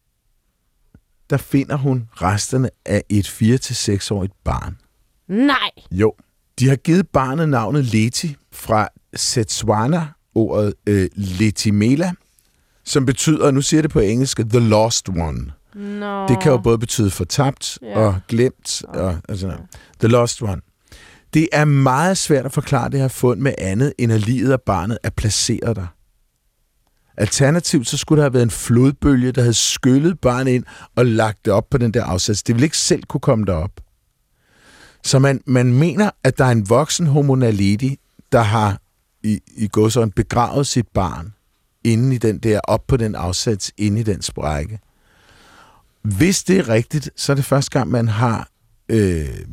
[1.29, 4.77] der finder hun resterne af et 4-6-årigt barn.
[5.27, 5.69] Nej.
[5.91, 6.13] Jo.
[6.59, 12.11] De har givet barnet navnet Leti fra Setswana, ordet øh, Letimela,
[12.85, 15.51] som betyder, nu siger det på engelsk, the lost one.
[15.75, 16.27] Nå.
[16.27, 17.99] Det kan jo både betyde fortabt ja.
[17.99, 18.83] og glemt.
[18.87, 19.53] Og, altså,
[19.99, 20.61] the lost one.
[21.33, 24.61] Det er meget svært at forklare det her fund med andet, end at livet af
[24.61, 25.85] barnet er placeret der.
[27.17, 30.63] Alternativt så skulle der have været en flodbølge, der havde skyllet barnet ind
[30.95, 32.43] og lagt det op på den der afsats.
[32.43, 33.71] Det ville ikke selv kunne komme derop.
[35.03, 37.99] Så man, man mener, at der er en voksen homo naledi,
[38.31, 38.81] der har
[39.23, 41.33] i, i gåsøjne begravet sit barn
[41.85, 44.79] inde i den der, op på den afsats, inde i den sprække.
[46.01, 48.49] Hvis det er rigtigt, så er det første gang, man har
[48.89, 49.45] øh,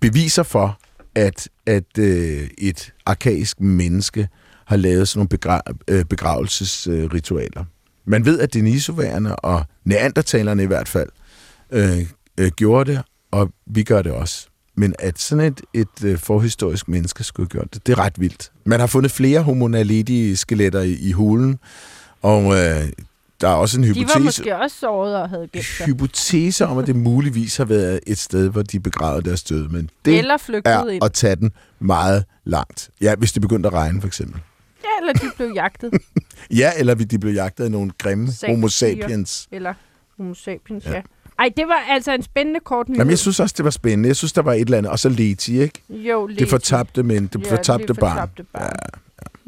[0.00, 0.78] beviser for,
[1.14, 4.28] at, at øh, et arkaisk menneske
[4.64, 5.28] har lavet sådan nogle
[5.62, 7.64] begra- øh, begravelsesritualer.
[8.04, 11.08] Man ved, at denisoværerne og neandertalerne i hvert fald
[11.70, 12.06] øh,
[12.40, 14.47] øh, gjorde det, og vi gør det også.
[14.78, 18.20] Men at sådan et, et øh, forhistorisk menneske skulle have gjort det, det er ret
[18.20, 18.52] vildt.
[18.64, 21.58] Man har fundet flere homo naledi-skeletter i, i hulen,
[22.22, 22.88] og øh,
[23.40, 25.86] der er også en De hypotese var måske også såret og havde gemt sig.
[25.86, 29.68] hypotese om, at det muligvis har været et sted, hvor de begravede deres døde.
[29.68, 31.04] Men det Eller flygtede er ind.
[31.04, 32.90] at tage den meget langt.
[33.00, 34.40] Ja, hvis det begyndte at regne, for eksempel.
[34.84, 35.90] Ja, eller de blev jagtet.
[36.50, 38.56] Ja, eller de blev jagtet af nogle grimme Sapiens.
[38.56, 39.48] homo sapiens.
[39.52, 39.74] eller
[40.16, 41.02] homo sapiens, ja.
[41.38, 42.98] Ej, det var altså en spændende kort nyhed.
[42.98, 44.06] Jamen, jeg synes også, det var spændende.
[44.08, 44.92] Jeg synes, der var et eller andet.
[44.92, 45.82] Og så Leti, ikke?
[45.90, 46.38] jo, lidt.
[46.40, 48.62] Det fortabte, men det Ja, fortabte det barn fortabte barn.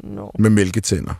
[0.05, 0.15] Ja.
[0.15, 0.27] No.
[0.39, 1.13] med mælketænder.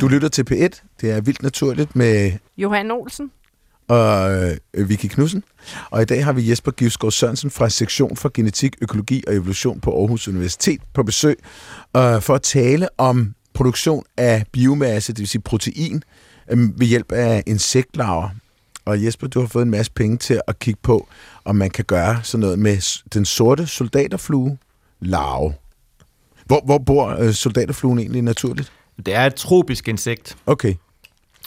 [0.00, 0.82] Du lytter til P1.
[1.00, 2.32] Det er vildt naturligt med...
[2.58, 3.30] Johan Olsen.
[3.88, 4.32] og
[4.74, 5.44] øh, Vicky Knudsen.
[5.90, 9.80] Og i dag har vi Jesper Givsgaard Sørensen fra Sektion for Genetik, Økologi og Evolution
[9.80, 11.36] på Aarhus Universitet på besøg
[11.96, 16.02] øh, for at tale om produktion af biomasse, det vil sige protein,
[16.50, 18.28] øh, ved hjælp af insektlarver.
[18.84, 21.08] Og Jesper, du har fået en masse penge til at kigge på,
[21.44, 24.58] om man kan gøre sådan noget med den sorte soldaterflue
[25.00, 25.54] larve.
[26.46, 28.72] Hvor, hvor bor øh, soldaterfluen egentlig naturligt?
[29.06, 30.74] Det er et tropisk insekt, Okay.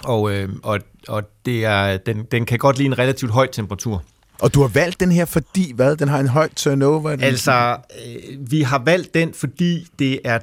[0.03, 4.03] og, øh, og, og det er, den, den kan godt lide en relativt høj temperatur.
[4.39, 5.95] Og du har valgt den her, fordi hvad?
[5.95, 7.10] Den har en høj turnover?
[7.10, 10.39] Den Altså, øh, vi har valgt den, fordi det er,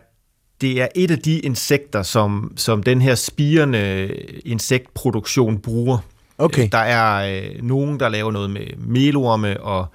[0.63, 4.09] det er et af de insekter, som, som den her spirende
[4.45, 5.99] insektproduktion bruger.
[6.39, 6.69] Okay.
[6.73, 9.87] Der er øh, nogen, der laver noget med melorme og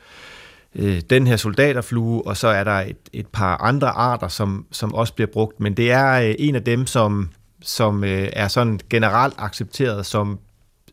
[0.75, 4.93] øh, den her soldaterflue, og så er der et, et par andre arter, som, som
[4.93, 5.59] også bliver brugt.
[5.59, 7.29] Men det er øh, en af dem, som,
[7.61, 10.39] som øh, er sådan generelt accepteret som,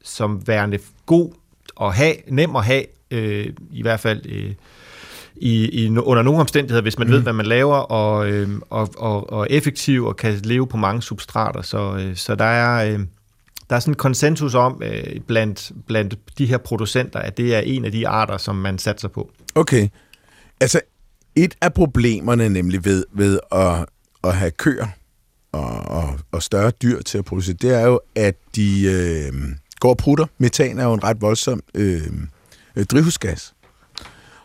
[0.03, 1.33] som værende god
[1.81, 4.53] at have, nem at have, øh, i hvert fald øh,
[5.37, 7.13] i, i, under nogle omstændigheder, hvis man mm.
[7.13, 11.03] ved, hvad man laver, og, øh, og, og, og effektiv og kan leve på mange
[11.03, 11.63] substrater.
[11.63, 12.93] Så, øh, så der er...
[12.93, 13.01] Øh,
[13.71, 17.59] der er sådan en konsensus om øh, blandt, blandt de her producenter, at det er
[17.61, 19.31] en af de arter, som man satser på.
[19.55, 19.89] Okay.
[20.61, 20.81] Altså,
[21.37, 23.87] et af problemerne nemlig ved, ved at,
[24.25, 24.87] at have køer
[25.53, 29.33] og, og, og større dyr til at producere, det er jo, at de øh,
[29.81, 30.27] går og prutter.
[30.39, 32.03] Metan er jo en ret voldsom øh,
[32.77, 33.54] øh, drivhusgas.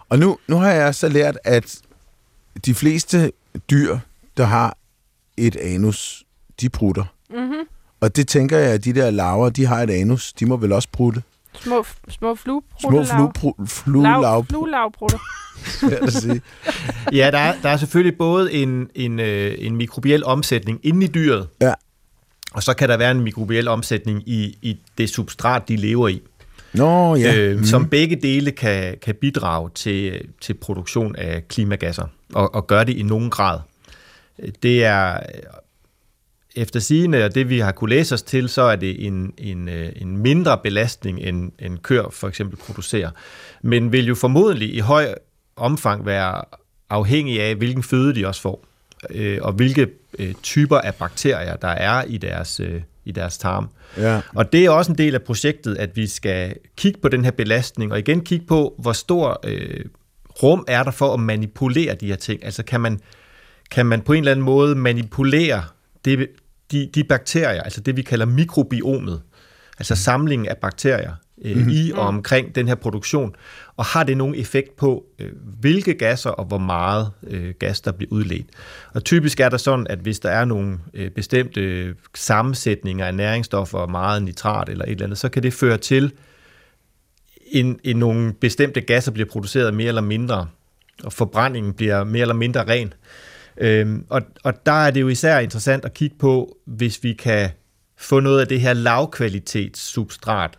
[0.09, 1.77] Og nu, nu har jeg så lært, at
[2.65, 3.31] de fleste
[3.71, 3.97] dyr,
[4.37, 4.77] der har
[5.37, 6.23] et anus,
[6.61, 7.03] de prutter.
[7.29, 7.67] Mm-hmm.
[8.01, 10.33] Og det tænker jeg, at de der larver, de har et anus.
[10.33, 11.23] De må vel også prutte.
[11.53, 15.17] Små, små flu, Små flu, fluelav, Fluelavprutter.
[16.21, 16.41] sige.
[17.13, 21.09] Ja, der er, der er selvfølgelig både en, en, øh, en mikrobiel omsætning inde i
[21.09, 21.73] dyret, Ja.
[22.53, 26.21] og så kan der være en mikrobiel omsætning i, i det substrat, de lever i,
[26.73, 27.35] Nå, ja.
[27.37, 27.65] øh, Mhm.
[27.65, 32.93] som begge dele kan, kan bidrage til, til produktion af klimagasser, og, og gøre det
[32.97, 33.59] i nogen grad.
[34.63, 35.19] Det er
[36.55, 39.69] efter sigende, og det vi har kunne læse os til, så er det en, en,
[39.69, 43.11] øh, en mindre belastning, end, end køer for eksempel producerer.
[43.61, 45.15] Men vil jo formodentlig i høj
[45.55, 46.41] omfang være
[46.89, 48.65] afhængig af, hvilken føde de også får,
[49.09, 49.87] øh, og hvilke
[50.19, 53.69] øh, typer af bakterier, der er i deres, øh, i deres tarm.
[53.97, 54.21] Ja.
[54.35, 57.31] Og det er også en del af projektet, at vi skal kigge på den her
[57.31, 59.85] belastning, og igen kigge på, hvor stor øh,
[60.43, 62.45] rum er der for at manipulere de her ting.
[62.45, 62.99] Altså kan man,
[63.71, 65.63] kan man på en eller anden måde manipulere
[66.05, 66.27] det,
[66.71, 69.21] de, de bakterier, altså det vi kalder mikrobiomet,
[69.79, 71.13] altså samlingen af bakterier
[71.45, 71.71] øh, mm-hmm.
[71.71, 73.35] i og omkring den her produktion,
[73.77, 77.91] og har det nogen effekt på, øh, hvilke gasser og hvor meget øh, gas, der
[77.91, 78.47] bliver udledt.
[78.93, 83.87] Og typisk er der sådan, at hvis der er nogle øh, bestemte sammensætninger af næringsstoffer,
[83.87, 86.11] meget nitrat eller et eller andet, så kan det føre til,
[87.51, 90.47] en, en nogle bestemte gasser bliver produceret mere eller mindre,
[91.03, 92.93] og forbrændingen bliver mere eller mindre ren.
[93.57, 97.49] Øhm, og, og der er det jo især interessant at kigge på, hvis vi kan
[97.97, 100.57] få noget af det her lavkvalitetssubstrat.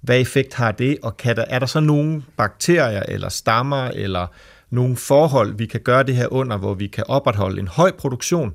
[0.00, 4.26] Hvad effekt har det, og kan der, er der så nogle bakterier eller stammer eller
[4.70, 8.54] nogle forhold, vi kan gøre det her under, hvor vi kan opretholde en høj produktion,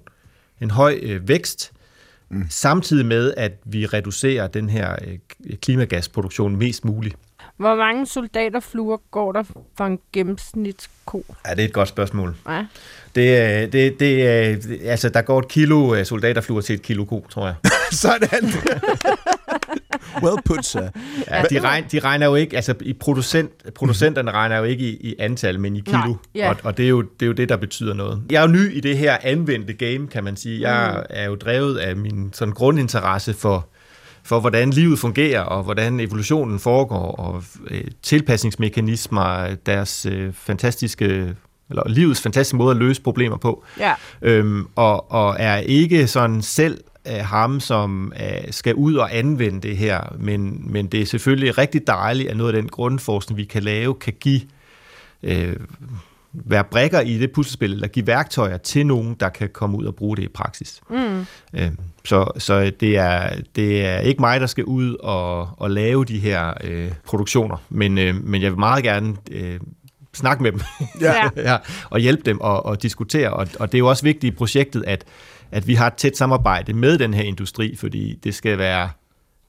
[0.62, 1.71] en høj øh, vækst,
[2.29, 2.45] mm.
[2.49, 5.17] samtidig med, at vi reducerer den her øh,
[5.62, 7.15] klimagasproduktion mest muligt.
[7.58, 9.43] Hvor mange soldaterfluer går der
[9.77, 11.25] for en gennemsnitsko?
[11.47, 12.36] Ja, det er et godt spørgsmål.
[12.49, 12.65] Ja.
[13.15, 14.58] Det, er- det, det, er-
[14.91, 17.55] altså, der går et kilo øh, soldaterfluer til et kilo ko, tror jeg.
[17.91, 18.49] Sådan.
[20.23, 20.89] well put, sir.
[21.32, 25.10] Ja, de, regn, de regner jo ikke, altså i producent, producenterne regner jo ikke i,
[25.10, 26.49] i antal, men i kilo, Nej, ja.
[26.49, 28.21] og, og det, er jo, det er jo det, der betyder noget.
[28.32, 30.62] Jeg er jo ny i det her anvendte game, kan man sige.
[30.69, 33.67] Jeg er jo drevet af min sådan grundinteresse for,
[34.23, 41.36] for, hvordan livet fungerer, og hvordan evolutionen foregår, og øh, tilpasningsmekanismer, deres øh, fantastiske,
[41.69, 43.63] eller livets fantastiske måde at løse problemer på.
[43.80, 43.93] Ja.
[44.21, 49.67] øhm, og, og er ikke sådan selv af ham, som uh, skal ud og anvende
[49.67, 53.43] det her, men, men det er selvfølgelig rigtig dejligt, at noget af den grundforskning, vi
[53.43, 54.41] kan lave, kan give
[55.23, 55.55] øh,
[56.33, 59.95] være brækker i det puslespil, eller give værktøjer til nogen, der kan komme ud og
[59.95, 60.81] bruge det i praksis.
[60.89, 61.25] Mm.
[61.53, 61.71] Øh,
[62.05, 66.19] så så det, er, det er ikke mig, der skal ud og, og lave de
[66.19, 69.59] her øh, produktioner, men, øh, men jeg vil meget gerne øh,
[70.13, 70.61] snakke med dem
[71.01, 71.29] Ja.
[71.51, 71.57] ja,
[71.89, 73.29] og hjælpe dem og, og diskutere.
[73.29, 75.05] Og, og det er jo også vigtigt i projektet, at,
[75.51, 78.89] at vi har et tæt samarbejde med den her industri, fordi det skal være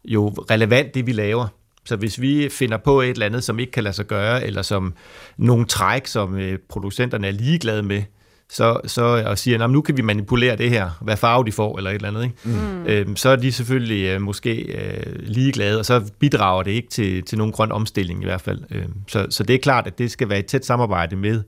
[0.05, 1.47] jo relevant, det vi laver.
[1.85, 4.63] Så hvis vi finder på et eller andet, som ikke kan lade sig gøre, eller
[4.63, 4.95] som
[5.37, 8.03] nogle træk, som øh, producenterne er ligeglade med,
[8.51, 11.77] så, så, og siger, at nu kan vi manipulere det her, hvad farve de får,
[11.77, 12.37] eller et eller andet, ikke?
[12.45, 12.87] Mm.
[12.87, 17.23] Øhm, så er de selvfølgelig øh, måske øh, ligeglade, og så bidrager det ikke til,
[17.23, 18.61] til nogen grøn omstilling i hvert fald.
[18.71, 21.43] Øhm, så, så det er klart, at det skal være et tæt samarbejde med,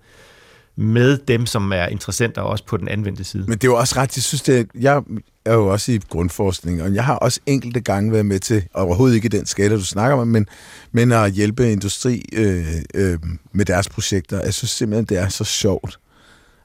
[0.80, 3.44] med dem, som er interessenter også på den anvendte side.
[3.48, 5.02] Men det er jo også ret, jeg synes, det er, jeg
[5.44, 9.16] er jo også i grundforskning, og jeg har også enkelte gange været med til, overhovedet
[9.16, 10.46] ikke den skala, du snakker om, men,
[10.92, 13.18] men at hjælpe industri øh, øh,
[13.52, 14.40] med deres projekter.
[14.44, 15.98] Jeg synes simpelthen, det er så sjovt.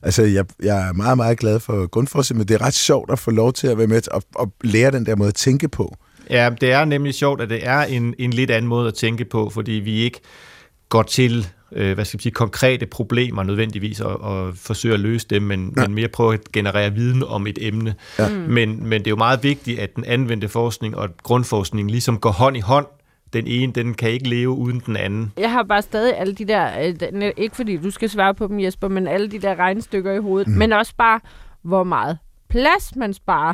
[0.02, 3.20] Altså, jeg, jeg er meget, meget glad for grundforskning, men det er ret sjovt at
[3.20, 5.68] få lov til at være med til at, at lære den der måde at tænke
[5.68, 5.96] på.
[6.30, 9.26] Ja, det er nemlig sjovt, at det er en, en lidt anden måde at tænke
[9.26, 10.20] på, fordi vi ikke
[10.90, 15.28] går til øh, hvad skal man sige, konkrete problemer nødvendigvis og, og forsøge at løse
[15.30, 15.82] dem, men, ja.
[15.82, 17.96] men mere prøve at generere viden om et emne.
[18.20, 18.30] Ja.
[18.30, 22.32] Men, men det er jo meget vigtigt, at den anvendte forskning og grundforskning ligesom går
[22.32, 22.86] hånd i hånd.
[23.34, 25.34] Den ene, den kan ikke leve uden den anden.
[25.38, 28.60] Jeg har bare stadig alle de der, øh, ikke fordi du skal svare på dem,
[28.60, 30.54] Jesper, men alle de der regnestykker i hovedet, mm.
[30.54, 31.20] men også bare,
[31.62, 32.18] hvor meget
[32.50, 33.54] plads man sparer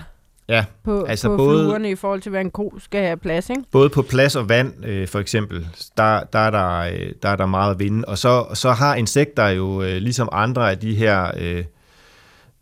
[0.49, 3.49] Ja, på, altså på både, fluerne i forhold til, hvad en ko skal have plads,
[3.49, 3.61] ikke?
[3.71, 7.35] Både på plads og vand, øh, for eksempel, der, der, er der, øh, der er
[7.35, 8.05] der meget at vinde.
[8.05, 11.63] Og så, så har insekter jo, øh, ligesom andre af de her øh,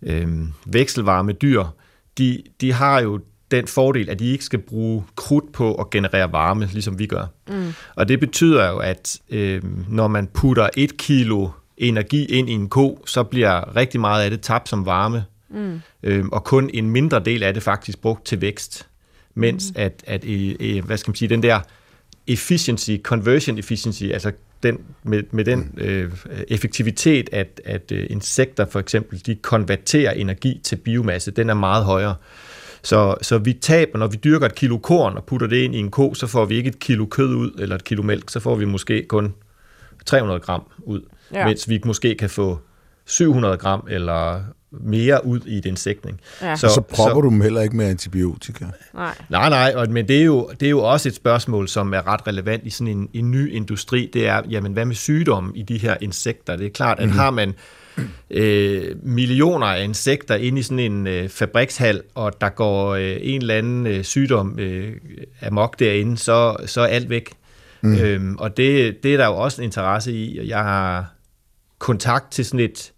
[0.02, 0.28] øh,
[0.66, 1.64] vekselvarme dyr,
[2.18, 3.20] de, de har jo
[3.52, 7.26] den fordel, at de ikke skal bruge krudt på at generere varme, ligesom vi gør.
[7.50, 7.74] Mm.
[7.96, 12.70] Og det betyder jo, at øh, når man putter et kilo energi ind i en
[12.70, 15.80] ko, så bliver rigtig meget af det tabt som varme Mm.
[16.04, 18.88] Øhm, og kun en mindre del af det faktisk brugt til vækst.
[19.36, 19.82] Mens mm.
[19.82, 21.60] at, at øh, hvad skal man sige, den der
[22.28, 24.32] efficiency, conversion efficiency, altså
[24.64, 26.12] den, med, med den øh,
[26.48, 31.86] effektivitet, at, at øh, insekter for eksempel, de konverterer energi til biomasse, den er meget
[31.86, 32.16] højere.
[32.84, 35.80] Så, så vi taber, når vi dyrker et kilo korn og putter det ind i
[35.80, 38.40] en ko, så får vi ikke et kilo kød ud, eller et kilo mælk, så
[38.40, 39.34] får vi måske kun
[40.06, 41.02] 300 gram ud,
[41.34, 41.46] ja.
[41.46, 42.60] mens vi måske kan få
[43.06, 46.20] 700 gram eller mere ud i et insektning.
[46.42, 46.56] Ja.
[46.56, 48.66] Så, så propper så, du dem heller ikke med antibiotika?
[48.94, 52.08] Nej, nej, nej men det er, jo, det er jo også et spørgsmål, som er
[52.08, 54.10] ret relevant i sådan en, en ny industri.
[54.14, 56.56] Det er, jamen hvad med sygdom i de her insekter?
[56.56, 57.14] Det er klart, at mm.
[57.14, 57.54] har man
[58.30, 63.42] øh, millioner af insekter ind i sådan en øh, fabrikshal, og der går øh, en
[63.42, 64.94] eller anden øh, sygdom øh,
[65.42, 67.30] amok derinde, så, så er alt væk.
[67.82, 67.96] Mm.
[67.96, 70.48] Øhm, og det, det er der jo også en interesse i.
[70.50, 71.14] Jeg har
[71.80, 72.92] kontakt til sådan et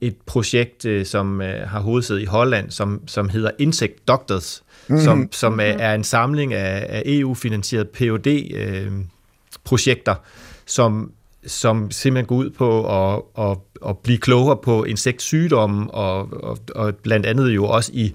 [0.00, 5.04] et projekt, øh, som øh, har hovedsæde i Holland, som, som hedder Insect Doctors, mm-hmm.
[5.04, 10.18] som, som er, er en samling af, af EU-finansieret PhD-projekter, øh,
[10.66, 11.12] som,
[11.46, 13.56] som simpelthen går ud på at, at,
[13.88, 18.14] at blive klogere på insektsygdomme, og, og, og blandt andet jo også i,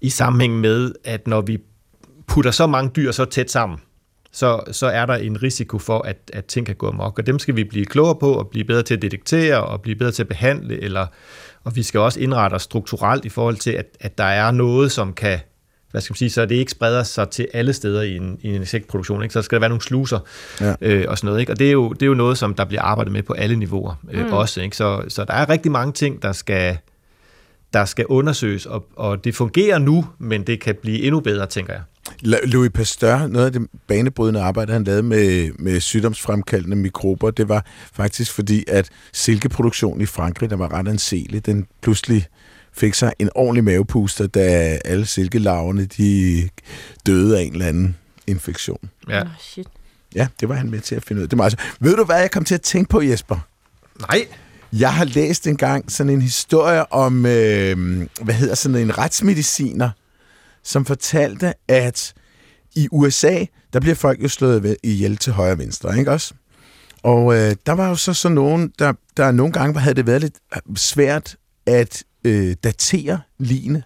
[0.00, 1.58] i sammenhæng med, at når vi
[2.26, 3.78] putter så mange dyr så tæt sammen,
[4.32, 7.18] så, så er der en risiko for, at, at ting kan gå amok.
[7.18, 9.96] Og dem skal vi blive klogere på, og blive bedre til at detektere, og blive
[9.96, 11.06] bedre til at behandle, eller,
[11.64, 14.92] og vi skal også indrette os strukturelt i forhold til, at, at der er noget,
[14.92, 15.38] som kan,
[15.90, 18.48] hvad skal man sige, så det ikke spreder sig til alle steder i en, i
[18.48, 19.22] en insektproduktion.
[19.22, 19.32] Ikke?
[19.32, 20.18] Så skal der være nogle sluser
[20.60, 20.74] ja.
[20.80, 21.40] øh, og sådan noget.
[21.40, 21.52] Ikke?
[21.52, 23.56] Og det er, jo, det er jo noget, som der bliver arbejdet med på alle
[23.56, 24.32] niveauer øh, mm.
[24.32, 24.60] også.
[24.60, 24.76] Ikke?
[24.76, 26.78] Så, så der er rigtig mange ting, der skal,
[27.72, 31.72] der skal undersøges, og, og det fungerer nu, men det kan blive endnu bedre, tænker
[31.72, 31.82] jeg.
[32.22, 37.66] Louis Pasteur, noget af det banebrydende arbejde, han lavede med, med sygdomsfremkaldende mikrober, det var
[37.92, 42.26] faktisk fordi, at silkeproduktionen i Frankrig, der var ret anselig, den pludselig
[42.72, 46.48] fik sig en ordentlig mavepuster, da alle silkelarverne, de
[47.06, 48.90] døde af en eller anden infektion.
[49.08, 49.22] Ja.
[49.22, 49.66] Oh, shit.
[50.14, 51.28] Ja, det var han med til at finde ud af.
[51.28, 53.38] Det var altså, ved du, hvad jeg kom til at tænke på, Jesper?
[54.00, 54.26] Nej.
[54.72, 59.90] Jeg har læst engang sådan en historie om, øh, hvad hedder sådan en retsmediciner,
[60.62, 62.14] som fortalte, at
[62.74, 66.34] i USA, der bliver folk jo slået ihjel til højre og venstre, ikke også?
[67.02, 70.20] Og øh, der var jo så sådan nogen, der, der nogle gange havde det været
[70.20, 73.82] lidt øh, svært at øh, datere line.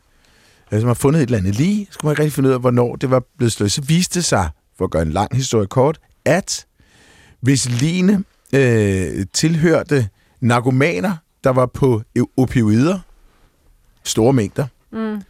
[0.70, 2.60] Altså man har fundet et eller andet lige, skulle man ikke rigtig finde ud af,
[2.60, 3.72] hvornår det var blevet slået.
[3.72, 6.66] Så viste det sig, for at gøre en lang historie kort, at
[7.40, 10.08] hvis line øh, tilhørte
[10.40, 12.02] narkomaner, der var på
[12.36, 12.98] opioider,
[14.04, 15.22] store mængder, mm.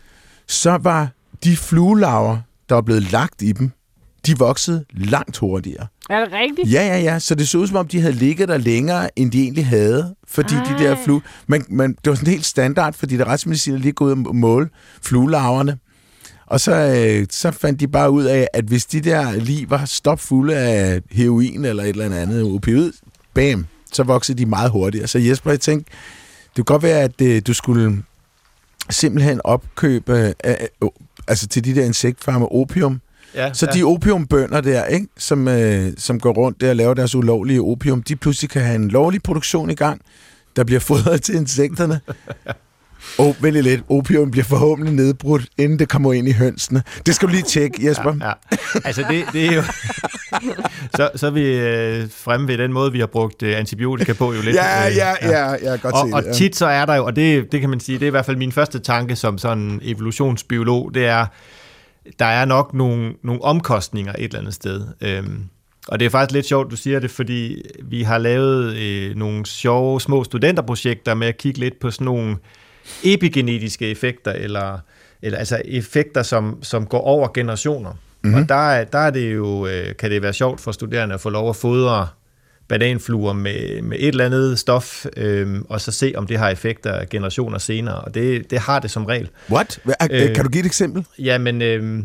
[0.46, 1.10] så var
[1.44, 3.70] de fluelaver, der var blevet lagt i dem,
[4.26, 5.86] de voksede langt hurtigere.
[6.10, 6.72] Er det rigtigt?
[6.72, 7.18] Ja, ja, ja.
[7.18, 10.14] Så det så ud som om, de havde ligget der længere, end de egentlig havde.
[10.28, 10.64] Fordi Ej.
[10.64, 11.22] de der flue...
[11.46, 14.68] Men, men det var sådan helt standard, fordi der retsmediciner lige gået ud og måle
[15.02, 15.78] fluelaverne.
[16.46, 19.84] Og så, øh, så fandt de bare ud af, at hvis de der lige var
[19.84, 22.92] stopfulde af heroin eller et eller andet opioid,
[23.34, 25.06] bam, så voksede de meget hurtigere.
[25.06, 25.92] Så Jesper, jeg tænkte,
[26.56, 28.02] det kunne godt være, at øh, du skulle
[28.90, 30.88] simpelthen opkøbe øh,
[31.28, 33.00] altså til de der insektfarme opium.
[33.34, 33.78] Ja, så ja.
[33.78, 38.02] de opiumbønder der, ikke, som, øh, som går rundt der og laver deres ulovlige opium,
[38.02, 40.00] de pludselig kan have en lovlig produktion i gang.
[40.56, 42.00] der bliver fodret til insekterne.
[43.18, 43.80] Og oh, vælg lidt.
[43.88, 46.82] Opium bliver forhåbentlig nedbrudt, inden det kommer ind i hønsene.
[47.06, 48.14] Det skal du lige tjekke, Jesper.
[48.20, 48.32] Ja, ja.
[48.84, 49.62] Altså, det, det er jo...
[50.96, 54.32] så, så er vi øh, fremme ved den måde, vi har brugt øh, antibiotika på
[54.32, 54.56] jo lidt.
[54.56, 56.32] Ja, øh, ja, ja, jeg kan godt og, se og ja.
[56.32, 58.26] tit så er der jo, og det, det kan man sige, det er i hvert
[58.26, 61.26] fald min første tanke som sådan evolutionsbiolog, det er,
[62.18, 64.86] der er nok nogle, nogle omkostninger et eller andet sted.
[65.00, 65.44] Øhm,
[65.88, 69.46] og det er faktisk lidt sjovt, du siger det, fordi vi har lavet øh, nogle
[69.46, 72.36] sjove små studenterprojekter med at kigge lidt på sådan nogle
[73.04, 74.78] epigenetiske effekter, eller,
[75.22, 77.90] eller altså effekter, som, som går over generationer.
[78.22, 78.42] Mm-hmm.
[78.42, 81.20] Og der, er- der er det jo, øh, kan det være sjovt for studerende at
[81.20, 82.08] få lov at fodre
[82.68, 87.04] bananfluer med, med et eller andet stof, øh, og så se, om det har effekter
[87.10, 88.00] generationer senere.
[88.00, 89.28] Og det, det har det som regel.
[89.50, 89.80] What?
[90.10, 90.34] Øh.
[90.34, 91.04] Kan du give et eksempel?
[91.18, 92.02] Jamen, øh,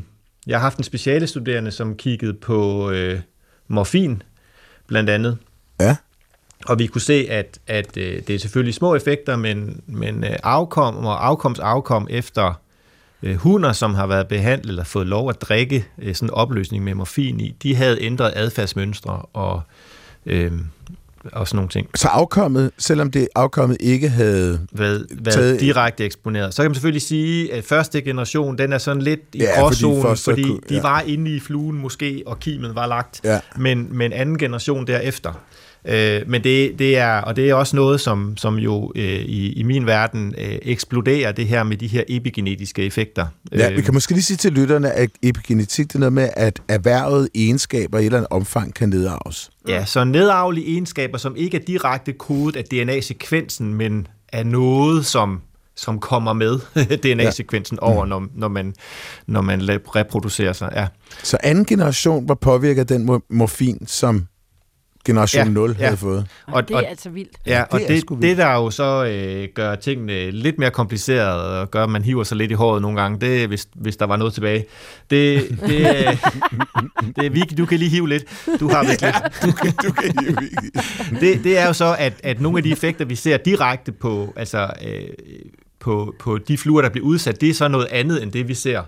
[0.47, 3.19] jeg har haft en speciale studerende, som kiggede på øh,
[3.67, 4.21] morfin,
[4.87, 5.37] blandt andet.
[6.65, 10.35] Og vi kunne se, at, at øh, det er selvfølgelig små effekter, men, men øh,
[10.43, 12.53] afkom og afkoms afkom efter
[13.23, 16.83] øh, hunder, som har været behandlet eller fået lov at drikke øh, sådan en opløsning
[16.83, 19.61] med morfin i, de havde ændret adfærdsmønstre og,
[20.25, 20.51] øh,
[21.31, 21.87] og sådan nogle ting.
[21.95, 24.59] Så afkommet, selvom det afkommet ikke havde...
[24.71, 26.53] været, været Taget- direkte eksponeret.
[26.53, 29.61] Så kan man selvfølgelig sige, at første generation, den er sådan lidt i Ja, fordi
[29.61, 30.81] gråzonen, så fordi, kunne- de ja.
[30.81, 33.39] var inde i fluen måske, og kimen var lagt, Ja.
[33.57, 35.33] men, men anden generation derefter.
[35.85, 39.53] Øh, men det, det er, og det er også noget, som, som jo øh, i,
[39.53, 43.27] i min verden øh, eksploderer det her med de her epigenetiske effekter.
[43.51, 46.29] Ja, Øh, vi kan måske lige sige til lytterne, at epigenetik det er noget med,
[46.33, 49.49] at erhvervet egenskaber i et eller andet omfang kan nedarves.
[49.67, 55.41] Ja, så nedarvelige egenskaber, som ikke er direkte kodet af DNA-sekvensen, men er noget, som,
[55.75, 56.59] som kommer med
[57.03, 57.87] DNA-sekvensen ja.
[57.87, 58.73] over, når, når, man,
[59.27, 60.71] når man reproducerer sig.
[60.75, 60.87] Ja.
[61.23, 64.27] Så anden generation var påvirket af den mor- morfin, som
[65.05, 65.83] generation Ja, 0 ja.
[65.85, 66.27] havde fået.
[66.47, 67.31] Og, Og- det er og- altså vildt.
[67.45, 68.37] Ja, og det er det, sgu det, vildt.
[68.37, 72.37] der jo så øh, gør tingene lidt mere komplicerede og gør, at man hiver sig
[72.37, 74.65] lidt i håret nogle gange, det hvis, hvis der var noget tilbage.
[75.09, 76.17] Det, det, øh,
[77.15, 78.23] det er Vicky, du kan lige hive lidt.
[78.59, 79.15] Du har vist lidt.
[79.45, 80.35] Du kan, du kan hive
[81.21, 84.33] det, det er jo så, at, at nogle af de effekter, vi ser direkte på,
[84.35, 85.01] altså, øh,
[85.79, 88.53] på, på de fluer, der bliver udsat, det er så noget andet, end det vi
[88.53, 88.81] ser.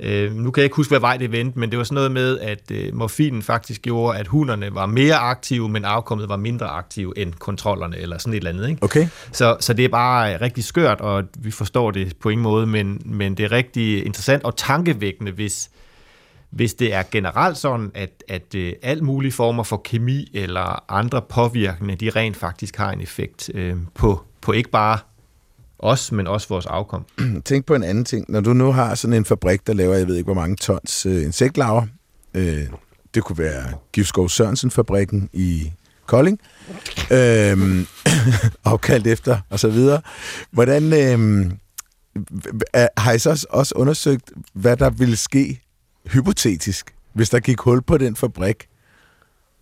[0.00, 2.12] Øh, nu kan jeg ikke huske, hvad vej det vendte, men det var sådan noget
[2.12, 6.66] med, at øh, morfinen faktisk gjorde, at hunderne var mere aktive, men afkommet var mindre
[6.66, 8.68] aktive end kontrollerne, eller sådan et eller andet.
[8.68, 8.82] Ikke?
[8.82, 9.08] Okay.
[9.32, 13.02] Så, så det er bare rigtig skørt, og vi forstår det på ingen måde, men,
[13.04, 15.70] men det er rigtig interessant og tankevækkende, hvis,
[16.50, 21.22] hvis det er generelt sådan, at, at øh, alt mulige former for kemi eller andre
[21.22, 24.98] påvirkende, de rent faktisk har en effekt øh, på, på ikke bare
[25.78, 27.04] os, men også vores afkom.
[27.44, 28.24] Tænk på en anden ting.
[28.28, 31.06] Når du nu har sådan en fabrik, der laver, jeg ved ikke hvor mange tons
[31.06, 31.86] øh, insektlarver,
[32.34, 32.66] øh,
[33.14, 35.72] det kunne være Gifskov Sørensen-fabrikken i
[36.06, 36.40] Kolding,
[37.10, 37.86] øh,
[38.64, 40.00] afkaldt efter, og så videre.
[40.50, 41.50] Hvordan øh,
[42.96, 45.60] har I så også undersøgt, hvad der ville ske
[46.06, 48.68] hypotetisk, hvis der gik hul på den fabrik,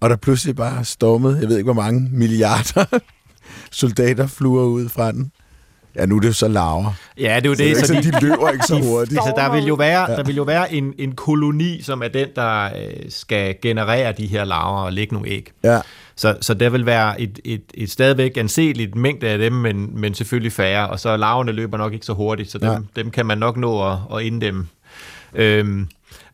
[0.00, 2.84] og der pludselig bare stormede, jeg ved ikke hvor mange milliarder
[3.70, 5.32] soldater fluer ud fra den?
[5.98, 6.92] Ja, nu er det jo så larver.
[7.20, 7.76] Ja, det er jo Så det er det.
[7.76, 9.18] ikke Så sådan, de, de løber ikke så hurtigt.
[9.20, 12.28] altså, der vil jo være, der vil jo være en, en koloni, som er den,
[12.36, 12.70] der øh,
[13.08, 15.52] skal generere de her larver og lægge nogle æg.
[15.64, 15.80] Ja.
[16.16, 20.14] Så, så der vil være et, et, et stadigvæk anseligt mængde af dem, men, men
[20.14, 22.78] selvfølgelig færre, og så larverne løber nok ikke så hurtigt, så dem, Nej.
[22.96, 24.66] dem kan man nok nå at, at inddæmme.
[25.34, 25.88] Øhm,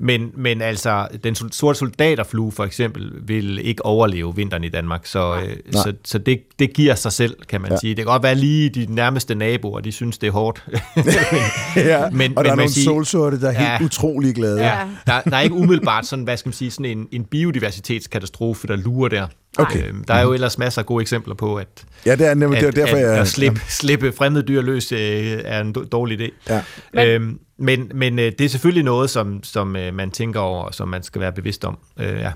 [0.05, 5.35] men, men altså, den sorte soldaterflue for eksempel vil ikke overleve vinteren i Danmark, så,
[5.37, 5.57] øh, Nej.
[5.73, 7.77] så, så det, det giver sig selv, kan man Ja.
[7.77, 7.91] sige.
[7.91, 10.65] Det kan godt være lige de nærmeste naboer, de synes, det er hårdt.
[11.77, 12.11] ja.
[12.11, 13.85] Men- Men, og men der er nogle solsorte, der er helt Ja.
[13.85, 14.65] utrolig glade.
[14.67, 18.67] Ja, der, der er ikke umiddelbart sådan, hvad skal man sige, sådan en, en biodiversitetskatastrofe,
[18.69, 19.27] der lurer der.
[19.59, 19.89] Okay.
[19.89, 22.61] Øhm, der er jo ellers masser af gode eksempler på, at, ja det er nemlig
[22.61, 23.19] det er at, derfor, at, jeg...
[23.19, 24.99] at slippe, slippe fremmede dyr løs øh,
[25.45, 26.31] er en dårlig idé.
[26.49, 26.63] Ja.
[26.95, 30.63] Men- Øhm, men men øh, det er selvfølgelig noget, som, som øh, man tænker over,
[30.65, 31.79] og som man skal være bevidst om.
[31.97, 32.33] Øh, ja.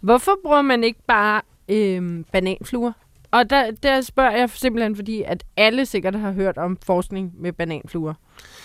[0.00, 2.92] Hvorfor bruger man ikke bare øhm, bananfluer?
[3.30, 7.52] Og der, der spørger jeg simpelthen, fordi at alle sikkert har hørt om forskning med
[7.52, 8.14] bananfluer.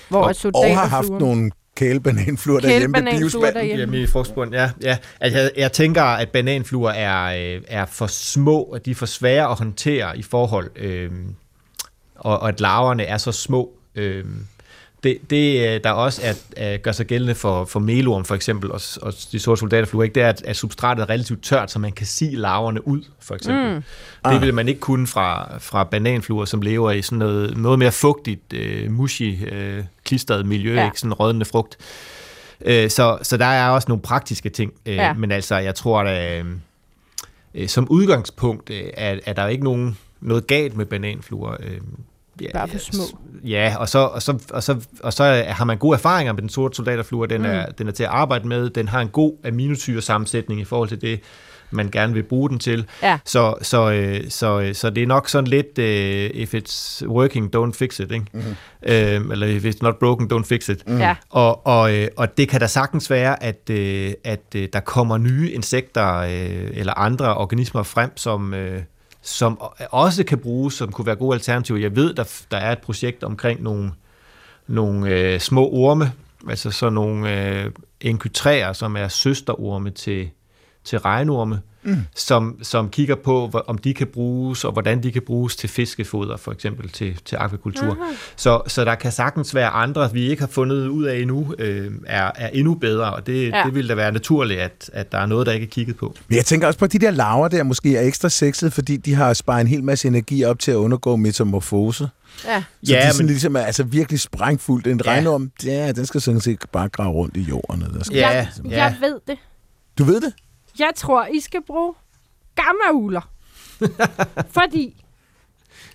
[0.10, 0.72] Hvor Og- og, soldaterfluer...
[0.72, 3.56] Og har haft nogle kælebananfluer derhjemme biosvand.
[3.56, 3.80] derhjemme.
[3.80, 4.72] Jamen, i frugtspund, ja.
[4.84, 4.98] ja.
[5.20, 9.06] Altså, jeg, jeg tænker, at bananfluer er, øh, er for små, og de er for
[9.06, 11.12] svære at håndtere i forhold, øh,
[12.16, 13.72] og, og at larverne er så små.
[13.96, 14.26] Øh,
[15.04, 18.72] det, det, øh, der også er, er, gør sig gældende for, for melorm for eksempel,
[18.72, 20.16] og, og de sorte soldaterfluer, ikke?
[20.16, 23.36] det er, at, at substratet er relativt tørt, så man kan se larverne ud, for
[23.36, 23.70] eksempel.
[23.76, 23.76] Mm.
[23.76, 23.84] Det
[24.24, 24.42] Ah.
[24.42, 28.54] vil man ikke kunne fra, fra bananfluer, som lever i sådan noget, noget mere fugtigt,
[28.54, 30.86] øh, mushy, øh, klistret miljø, Ja.
[30.86, 31.78] ikke sådan rådende frugt.
[32.66, 35.14] Øh, så, så der er også nogle praktiske ting, øh, Ja.
[35.14, 36.46] men altså, jeg tror, at øh,
[37.56, 41.56] øh, som udgangspunkt øh, er, er der jo ikke nogen noget galt med bananfluer.
[41.60, 41.78] Øh,
[42.42, 43.04] Ja, Bare for små.
[43.44, 46.50] Ja, og så, og, så, og, så, og så har man gode erfaringer med den
[46.50, 47.28] sorte soldaterflue.
[47.28, 47.48] Den, mm.
[47.48, 48.70] er, den er til at arbejde med.
[48.70, 51.20] Den har en god aminosyresammensætning i forhold til det,
[51.72, 52.86] man gerne vil bruge den til.
[53.04, 53.20] Ja.
[53.26, 57.56] Så, så, øh, så, øh, så det er nok sådan lidt, uh, if it's working,
[57.56, 58.12] don't fix it.
[58.12, 58.26] Ikke?
[58.34, 58.56] Mm-hmm.
[58.82, 60.88] Uh, eller if it's not broken, don't fix it.
[60.88, 61.00] Mm.
[61.00, 61.16] Ja.
[61.30, 63.70] Og, og, og det kan da sagtens være, at,
[64.24, 68.54] at der kommer nye insekter eller andre organismer frem, som...
[68.54, 68.60] Uh,
[69.22, 69.62] som
[69.92, 71.80] også kan bruges, som kunne være gode alternativer.
[71.80, 73.92] Jeg ved, der, der er et projekt omkring nogle,
[74.68, 76.12] nogle øh, små orme,
[76.50, 80.30] altså sådan nogle øh, enkytræer, som er søsterorme til,
[80.84, 81.98] til regnorme, mm.
[82.16, 86.38] som, som kigger på, om de kan bruges, og hvordan de kan bruges til fiskefoder,
[86.38, 87.98] for eksempel til, til akvakultur.
[88.36, 91.92] Så, så der kan sagtens være andre, vi ikke har fundet ud af endnu, øh,
[92.06, 93.64] er, er endnu bedre, og det, ja.
[93.66, 96.16] det vil da være naturligt, at, at der er noget, der ikke er kigget på.
[96.28, 98.98] Men jeg tænker også på, at de der laver der måske er ekstra sexede, fordi
[98.98, 102.10] de har sparet en hel masse energi op til at undergå metamorfose.
[102.46, 102.64] Ja.
[102.84, 103.28] Så ja, de sådan men...
[103.28, 104.88] ligesom er altså virkelig sprængfuldt.
[104.88, 105.12] En ja.
[105.12, 107.82] regnorm, ja, den skal sådan set bare grave rundt i jorden.
[107.82, 108.66] Der skal ja, ligesom...
[108.66, 108.84] ja.
[108.84, 109.38] Jeg ved det.
[109.98, 110.34] Du ved det?
[110.80, 111.94] Jeg tror, I skal bruge
[112.56, 113.30] gammauler.
[114.58, 115.04] Fordi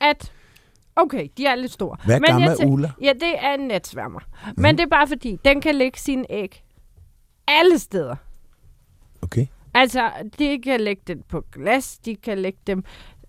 [0.01, 0.33] at
[0.97, 1.97] Okay, de er lidt store.
[2.05, 4.21] Hvad er gamma Ja, det er en netsværmer.
[4.47, 4.63] Mm.
[4.63, 6.65] Men det er bare fordi, den kan lægge sine æg
[7.49, 8.17] alle steder.
[9.23, 9.47] Okay.
[9.75, 12.85] Altså, de kan lægge den på glas, de kan lægge dem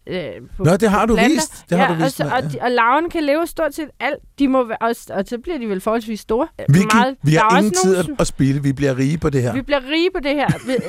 [0.08, 1.36] øh, på Nå, det har du planter.
[1.36, 1.66] vist.
[1.70, 3.90] Det ja, har du vist og, så, og, de, og larverne kan leve stort set
[4.00, 4.20] alt.
[4.40, 6.48] De må være, og, og så bliver de vel forholdsvis store.
[6.70, 8.64] Vi, Meget, vi har ingen tid nogle, at spille.
[8.64, 9.54] Vi bliver rige på det her.
[9.54, 10.48] Vi bliver rige på det her.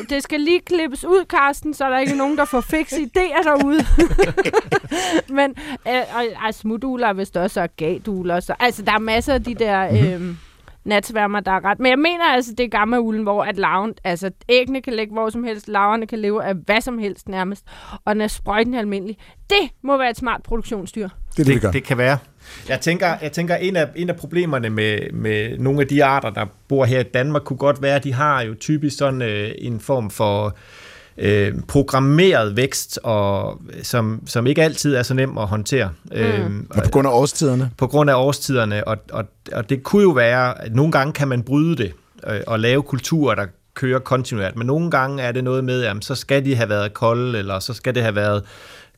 [0.09, 3.43] det skal lige klippes ud, Karsten, så er der ikke nogen, der får fikse idéer
[3.43, 3.87] derude.
[5.39, 5.55] Men
[5.89, 8.41] øh, og, og smuduler er vist også, og gaduler.
[8.41, 10.15] Så, altså, der er masser af de der...
[10.15, 10.37] Øh,
[10.85, 11.78] natsværmer, der er ret.
[11.78, 15.12] Men jeg mener altså, det er gamma ulen, hvor at larven, altså æggene kan ligge
[15.12, 17.64] hvor som helst, larverne kan leve af hvad som helst nærmest,
[18.05, 19.18] og den er sprøjten almindelig.
[19.51, 21.09] Det må være et smart produktionsdyr.
[21.09, 22.18] Det, det, det, det, det kan være.
[22.68, 26.30] Jeg tænker, jeg tænker en, af, en af problemerne med, med nogle af de arter,
[26.30, 29.51] der bor her i Danmark, kunne godt være, at de har jo typisk sådan øh,
[29.59, 30.53] en form for øh,
[31.69, 35.91] programmeret vækst, og, som, som ikke altid er så nem at håndtere.
[36.05, 36.17] Mm.
[36.17, 37.71] Øh, og på grund af årstiderne?
[37.77, 41.29] På grund af årstiderne, og, og, og det kunne jo være, at nogle gange kan
[41.29, 41.93] man bryde det,
[42.27, 45.97] øh, og lave kulturer, der kører kontinuert, men nogle gange er det noget med, at
[46.01, 48.43] så skal de have været kolde, eller så skal det have været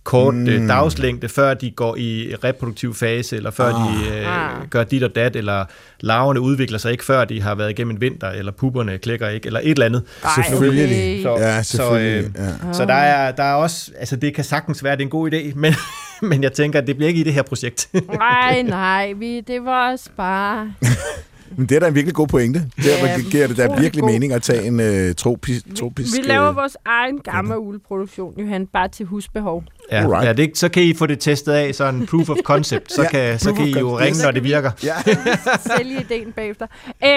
[0.07, 0.69] kort øh, mm.
[0.69, 4.11] dagslængde, før de går i reproduktiv fase, eller før ah.
[4.11, 4.69] de øh, ah.
[4.71, 5.65] gør dit og dat, eller
[6.01, 9.47] larverne udvikler sig ikke, før de har været igennem en vinter, eller pupperne klækker ikke,
[9.47, 10.03] eller et eller andet.
[10.25, 11.23] Ej, selvfølgelig.
[11.23, 12.31] Så, ja, selvfølgelig.
[12.37, 12.73] Så, øh, ja.
[12.73, 15.33] så der, er, der er også, altså det kan sagtens være, det er en god
[15.33, 15.75] idé, men,
[16.23, 17.89] men jeg tænker, at det bliver ikke i det her projekt.
[18.19, 20.73] nej, nej, vi, det var også bare...
[21.57, 22.59] Men det er da en virkelig god pointe.
[22.77, 24.11] Det ja, giver det da virkelig god.
[24.11, 25.75] mening at tage en uh, tropisk...
[25.77, 29.65] tropisk vi, vi laver vores egen gamle uleproduktion, Johan, bare til husbehov.
[29.93, 32.93] Ja, ja det, så kan I få det testet af, sådan en proof of concept.
[32.93, 34.71] Så, ja, kan, så kan I jo ringe, når det virker.
[34.85, 34.95] Ja.
[35.77, 36.67] Sælge ideen bagefter.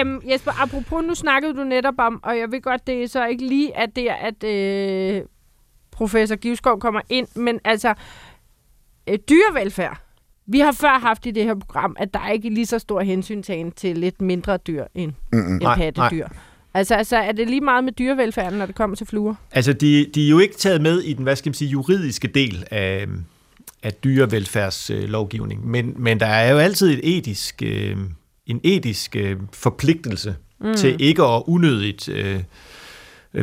[0.02, 3.26] Um, Jesper, apropos, nu snakkede du netop om, og jeg ved godt, det er så
[3.26, 5.22] ikke lige, at det er, at øh,
[5.90, 7.94] professor Givskov kommer ind, men altså,
[9.06, 10.09] øh, dyrevelfærd
[10.52, 13.00] vi har før haft i det her program, at der er ikke lige så stor
[13.00, 15.54] hensyntagen til lidt mindre dyr end, mm-hmm.
[15.54, 16.26] end pattedyr.
[16.26, 16.36] Nej.
[16.74, 19.34] Altså, altså, er det lige meget med dyrevelfærden, når det kommer til fluer?
[19.52, 22.28] Altså, de, de er jo ikke taget med i den, hvad skal man sige, juridiske
[22.28, 23.06] del af,
[23.82, 27.96] af dyrevelfærdslovgivning, men, men der er jo altid et etisk, øh,
[28.46, 30.74] en etisk øh, forpligtelse mm.
[30.74, 32.40] til ikke at unødigt øh, Øh,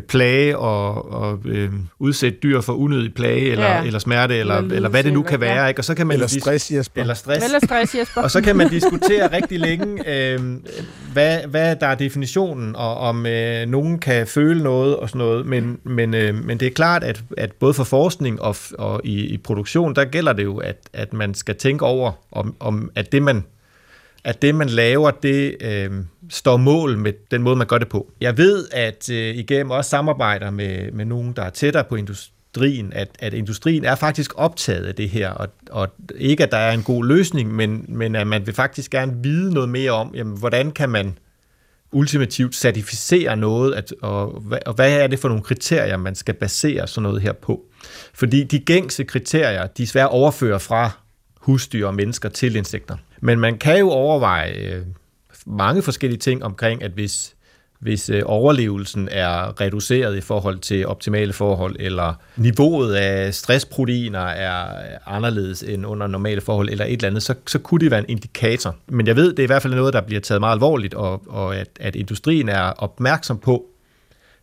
[0.08, 1.70] plage og, og øh,
[2.00, 3.84] udsætte dyr for unødig plage eller, ja.
[3.84, 5.62] eller smerte, eller, eller, eller hvad det nu kan være.
[5.62, 5.68] Ja.
[5.68, 5.80] Ikke?
[5.80, 7.02] Og så kan man eller stress, Jesper.
[7.02, 7.46] Eller stress.
[7.46, 8.22] Eller stress, Jesper.
[8.22, 10.40] og så kan man diskutere rigtig længe, øh,
[11.14, 15.46] hvad, hvad der er definitionen, og om øh, nogen kan føle noget og sådan noget.
[15.46, 19.26] Men, men, øh, men det er klart, at, at både for forskning og, og i,
[19.26, 23.12] i produktion, der gælder det jo, at, at man skal tænke over, om, om at
[23.12, 23.44] det man
[24.28, 25.92] at det, man laver, det øh,
[26.30, 28.12] står mål med den måde, man gør det på.
[28.22, 32.94] Jeg ved, at øh, igennem også samarbejder med, med nogen, der er tættere på industrien,
[32.94, 36.72] at, at industrien er faktisk optaget af det her, og, og ikke, at der er
[36.72, 40.38] en god løsning, men, men at man vil faktisk gerne vide noget mere om, jamen,
[40.38, 41.18] hvordan kan man
[41.92, 46.88] ultimativt certificere noget, at, og, og hvad er det for nogle kriterier, man skal basere
[46.88, 47.62] sådan noget her på.
[48.14, 50.92] Fordi de gængse kriterier, de er svært overfører fra
[51.36, 52.98] husdyr og mennesker til insekter.
[53.22, 54.82] Men man kan jo overveje øh,
[55.46, 57.36] mange forskellige ting omkring, at hvis,
[57.80, 64.68] hvis øh, overlevelsen er reduceret i forhold til optimale forhold, eller niveauet af stressproteiner er
[65.06, 68.10] anderledes end under normale forhold, eller et eller andet, så, så kunne det være en
[68.10, 68.76] indikator.
[68.88, 71.24] Men jeg ved, det er i hvert fald noget, der bliver taget meget alvorligt, og,
[71.28, 73.66] og at, at industrien er opmærksom på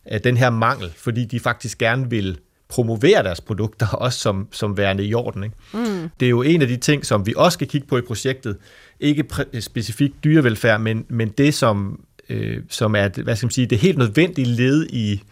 [0.07, 2.39] at den her mangel, fordi de faktisk gerne vil
[2.75, 5.45] promovere deres produkter også som, som værende i orden.
[5.45, 5.57] Ikke?
[5.73, 6.11] Mm.
[6.21, 8.57] Det er jo en af de ting, som vi også skal kigge på i projektet.
[9.01, 13.67] Ikke præ- specifikt dyrevelfærd, men, men det, som, øh, som er hvad skal man sige,
[13.67, 15.23] det helt nødvendige led i,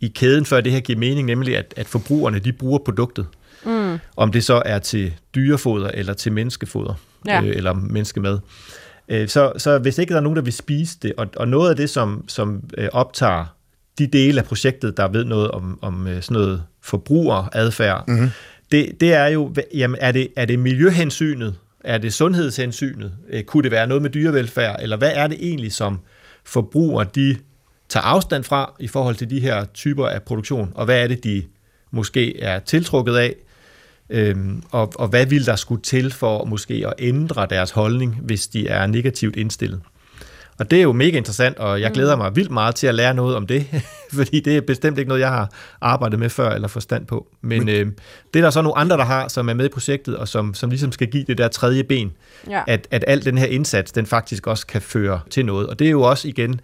[0.00, 3.26] i kæden, før det her giver mening, nemlig at, at forbrugerne de bruger produktet.
[3.66, 3.98] Mm.
[4.16, 6.94] Om det så er til dyrefoder eller til menneskefoder,
[7.26, 7.42] Ja.
[7.42, 8.38] øh, eller menneskemad.
[9.08, 11.70] Øh, så, så hvis ikke der er nogen, der vil spise det, og, og noget
[11.70, 13.44] af det, som, som øh, optager
[13.98, 18.28] de dele af projektet, der ved noget om, om øh, sådan noget forbrugeradfærd, mm-hmm.
[18.72, 21.54] det, det er jo, jamen, er det, er det miljøhensynet?
[21.84, 23.12] Er det sundhedshensynet?
[23.30, 24.76] Øh, kunne det være noget med dyrevelfærd?
[24.82, 25.98] Eller hvad er det egentlig, som
[26.44, 27.36] forbrugere de
[27.88, 30.72] tager afstand fra i forhold til de her typer af produktion?
[30.74, 31.42] Og hvad er det, de
[31.90, 33.34] måske er tiltrukket af?
[34.10, 38.46] Øhm, og, og hvad vil der skulle til for måske at ændre deres holdning, hvis
[38.46, 39.80] de er negativt indstillet?
[40.58, 43.14] Og det er jo mega interessant, og jeg glæder mig vildt meget til at lære
[43.14, 43.66] noget om det,
[44.18, 45.50] fordi det er bestemt ikke noget, jeg har
[45.80, 47.26] arbejdet med før eller forstand på.
[47.40, 47.68] Men, Men...
[47.68, 47.86] Øh,
[48.34, 50.54] det er der så nogle andre, der har, som er med i projektet, og som,
[50.54, 52.12] som ligesom skal give det der tredje ben,
[52.50, 52.62] Ja.
[52.66, 55.66] at, at al den her indsats, den faktisk også kan føre til noget.
[55.66, 56.60] Og det er jo også igen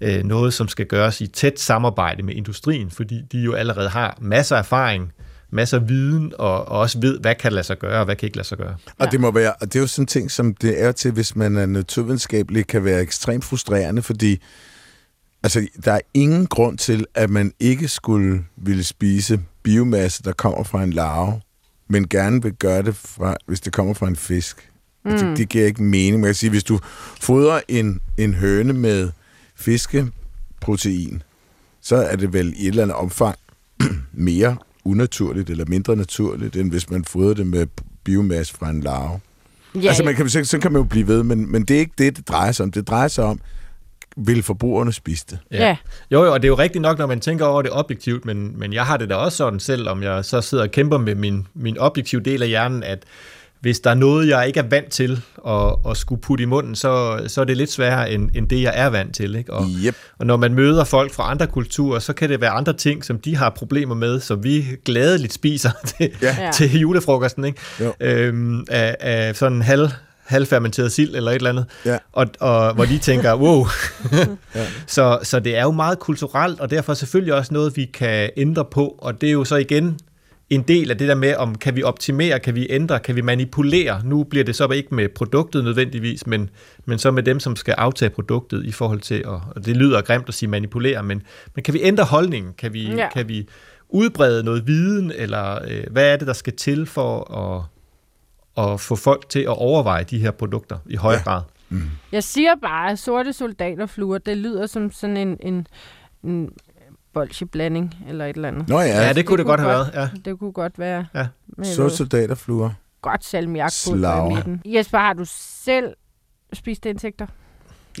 [0.00, 4.18] øh, noget, som skal gøres i tæt samarbejde med industrien, fordi de jo allerede har
[4.20, 5.12] masser af erfaring,
[5.50, 8.26] masser af viden, og, og også ved, hvad kan lade sig gøre, og hvad kan
[8.26, 8.76] ikke lade sig gøre.
[8.98, 11.12] Og det må være, og det er jo sådan en ting, som det er til,
[11.12, 14.42] hvis man er naturvidenskabelig, kan være ekstremt frustrerende, fordi
[15.42, 20.64] altså, der er ingen grund til, at man ikke skulle ville spise biomasse, der kommer
[20.64, 21.40] fra en larve,
[21.88, 24.70] men gerne vil gøre det, fra, hvis det kommer fra en fisk.
[25.04, 25.10] Mm.
[25.10, 26.20] Det, det giver ikke mening.
[26.20, 26.80] Man kan sige, hvis du
[27.20, 29.10] fodrer en, en høne med
[29.56, 31.22] fiskeprotein,
[31.80, 33.38] så er det vel i et eller andet omfang
[34.12, 34.56] mere
[34.88, 37.66] unaturligt eller mindre naturligt, end hvis man fodrer det med
[38.04, 39.20] biomasse fra en larve.
[39.74, 41.80] Ja, Altså, man kan, så, så kan man jo blive ved, men, men det er
[41.80, 42.70] ikke det, det drejer sig om.
[42.70, 43.40] Det drejer sig om,
[44.16, 45.38] vil forbrugerne spise det?
[45.52, 45.76] ja.
[46.10, 48.58] Jo, jo, og det er jo rigtigt nok, når man tænker over det objektivt, men,
[48.58, 51.14] men jeg har det da også sådan selv, om jeg så sidder og kæmper med
[51.14, 53.04] min, min objektive del af hjernen, at
[53.60, 56.74] hvis der er noget, jeg ikke er vant til at, at skulle putte i munden,
[56.74, 59.34] så, så er det lidt sværere end, end det, jeg er vant til.
[59.36, 59.52] Ikke?
[59.52, 59.94] Og, Yep.
[60.18, 63.18] og når man møder folk fra andre kulturer, så kan det være andre ting, som
[63.18, 66.50] de har problemer med, som vi gladeligt spiser til, Ja.
[66.54, 67.44] Til julefrokosten.
[67.44, 67.58] Ikke?
[67.80, 67.92] Jo.
[68.00, 69.88] Øhm, af, af sådan en halv,
[70.24, 71.66] halvfermenteret sild eller et eller andet.
[71.84, 71.98] Ja.
[72.12, 73.66] Og, og hvor de tænker, wow.
[74.86, 78.64] så, så det er jo meget kulturelt, og derfor selvfølgelig også noget, vi kan ændre
[78.64, 78.98] på.
[78.98, 79.98] Og det er jo så igen
[80.50, 83.20] en del af det der med, om kan vi optimere, kan vi ændre, kan vi
[83.20, 84.02] manipulere.
[84.04, 86.50] Nu bliver det så ikke med produktet nødvendigvis, men,
[86.84, 90.02] men så med dem, som skal aftage produktet i forhold til, og, og det lyder
[90.02, 91.22] grimt at sige manipulere, men,
[91.54, 92.52] men kan vi ændre holdningen?
[92.58, 93.08] Kan vi, Ja.
[93.10, 93.48] kan vi
[93.88, 97.34] udbrede noget viden, eller øh, hvad er det, der skal til for
[98.56, 101.30] at, at få folk til at overveje de her produkter i højere Ja.
[101.30, 101.42] grad?
[102.12, 105.66] Jeg siger bare, at sorte soldaterfluer, det lyder som sådan en, en,
[106.24, 106.50] en
[107.14, 108.68] bolsjeblanding eller et eller andet.
[108.68, 110.10] Nå ja, Ja, det kunne det, kunne godt have godt- været.
[110.24, 110.30] Ja.
[110.30, 111.26] Det kunne godt være Ja.
[111.62, 112.70] så soldaterfluer.
[113.02, 114.30] godt salmiakpulver Slaver.
[114.30, 114.62] i midten.
[114.64, 115.24] Jesper, har du
[115.64, 115.94] selv
[116.52, 117.26] spist insekter?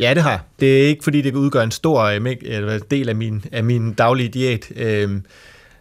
[0.00, 0.40] Ja, det har jeg.
[0.60, 3.92] Det er ikke, fordi det udgør en stor øh, eller del af min, af min
[3.94, 4.72] daglige diæt.
[4.76, 5.24] Øhm,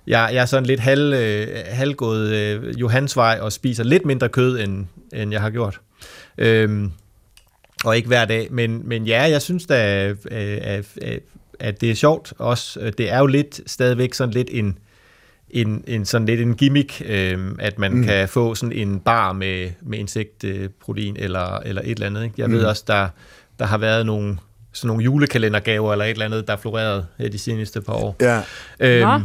[0.08, 4.60] jeg, jeg er sådan lidt halv, øh, halvgået øh, Johansvej og spiser lidt mindre kød,
[4.60, 5.80] end, end jeg har gjort.
[6.38, 6.92] Øhm,
[7.86, 8.48] og ikke hver dag.
[8.52, 10.18] Men, men ja, jeg synes da, øh,
[10.62, 10.88] at,
[11.60, 12.92] at, det er sjovt også.
[12.98, 14.78] Det er jo lidt stadigvæk sådan lidt en,
[15.50, 18.04] en, en sådan lidt en gimmick, øh, at man mm.
[18.04, 22.24] kan få sådan en bar med, med insektprotein eller, eller et eller andet.
[22.24, 22.36] Ikke?
[22.38, 22.54] Jeg mm.
[22.54, 23.08] ved også, der,
[23.60, 24.38] der har været nogle,
[24.74, 28.16] sådan nogle julekalendergaver eller et eller andet, der er floreret her de seneste par år.
[28.22, 28.42] Ja.
[28.80, 29.22] Nå.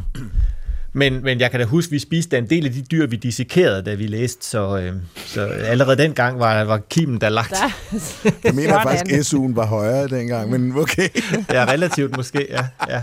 [0.92, 3.16] Men, men jeg kan da huske, at vi spiste en del af de dyr, vi
[3.16, 7.50] dissekerede, da vi læste, så, øh, så allerede dengang var, var kimen der lagt.
[7.50, 7.70] Der.
[8.44, 8.82] Jeg mener Sådan.
[8.82, 11.08] faktisk, at SU'en var højere dengang, men okay.
[11.52, 12.66] Ja, relativt måske, ja.
[12.88, 13.02] ja.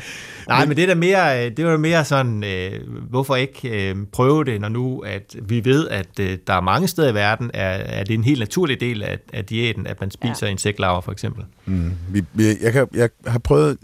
[0.49, 2.71] Nej, men det er mere, øh, det var mere sådan, øh,
[3.09, 6.87] hvorfor ikke øh, prøve det, når nu at vi ved, at øh, der er mange
[6.87, 10.11] steder i verden, er, er det en helt naturlig del af, af diæten, at man
[10.11, 10.51] spiser ja.
[10.51, 11.43] insektlarver for eksempel.
[11.65, 11.91] Mm.
[12.09, 13.77] Vi, vi, jeg, kan, jeg har prøvet,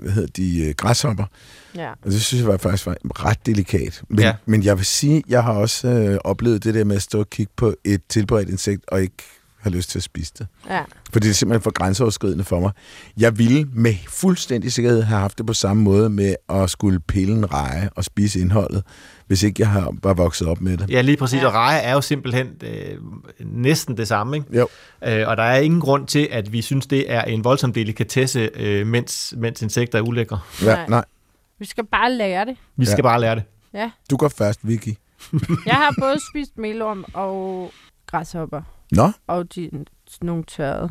[0.00, 1.24] hvad hedder de, øh, græshopper,
[1.74, 1.90] Ja.
[1.90, 4.02] og det synes jeg var faktisk var ret delikat.
[4.08, 4.34] Men, Ja.
[4.46, 7.30] men jeg vil sige, jeg har også øh, oplevet det der med at stå og
[7.30, 9.16] kigge på et tilberedt insekt, og ikke
[9.60, 10.46] have lyst til at spise det.
[10.70, 10.80] ja.
[11.12, 12.70] For det er simpelthen for grænseoverskridende for mig.
[13.16, 17.34] Jeg ville med fuldstændig sikkerhed have haft det på samme måde med at skulle pille
[17.34, 18.82] en reje og spise indholdet,
[19.26, 20.90] hvis ikke jeg har- var vokset op med det.
[20.90, 21.46] Ja, lige præcis, Ja.
[21.46, 22.98] og reje er jo simpelthen øh,
[23.40, 24.58] næsten det samme, ikke?
[24.58, 24.68] Jo.
[25.06, 28.50] Øh, og der er ingen grund til, at vi synes, det er en voldsom delikatesse,
[28.54, 30.40] øh, mens, mens insekter er ulækre.
[30.62, 30.86] Ja, Nej.
[30.88, 31.04] nej.
[31.58, 32.56] Vi skal bare lære det.
[32.76, 33.02] Vi skal Ja.
[33.02, 33.42] bare lære det.
[33.74, 33.90] Ja.
[34.10, 34.88] Du går først, Vicky.
[35.66, 37.72] Jeg har både spist melorm og
[38.06, 38.62] græshopper.
[38.92, 39.70] Nå, Og de,
[40.22, 40.90] nogle tørrede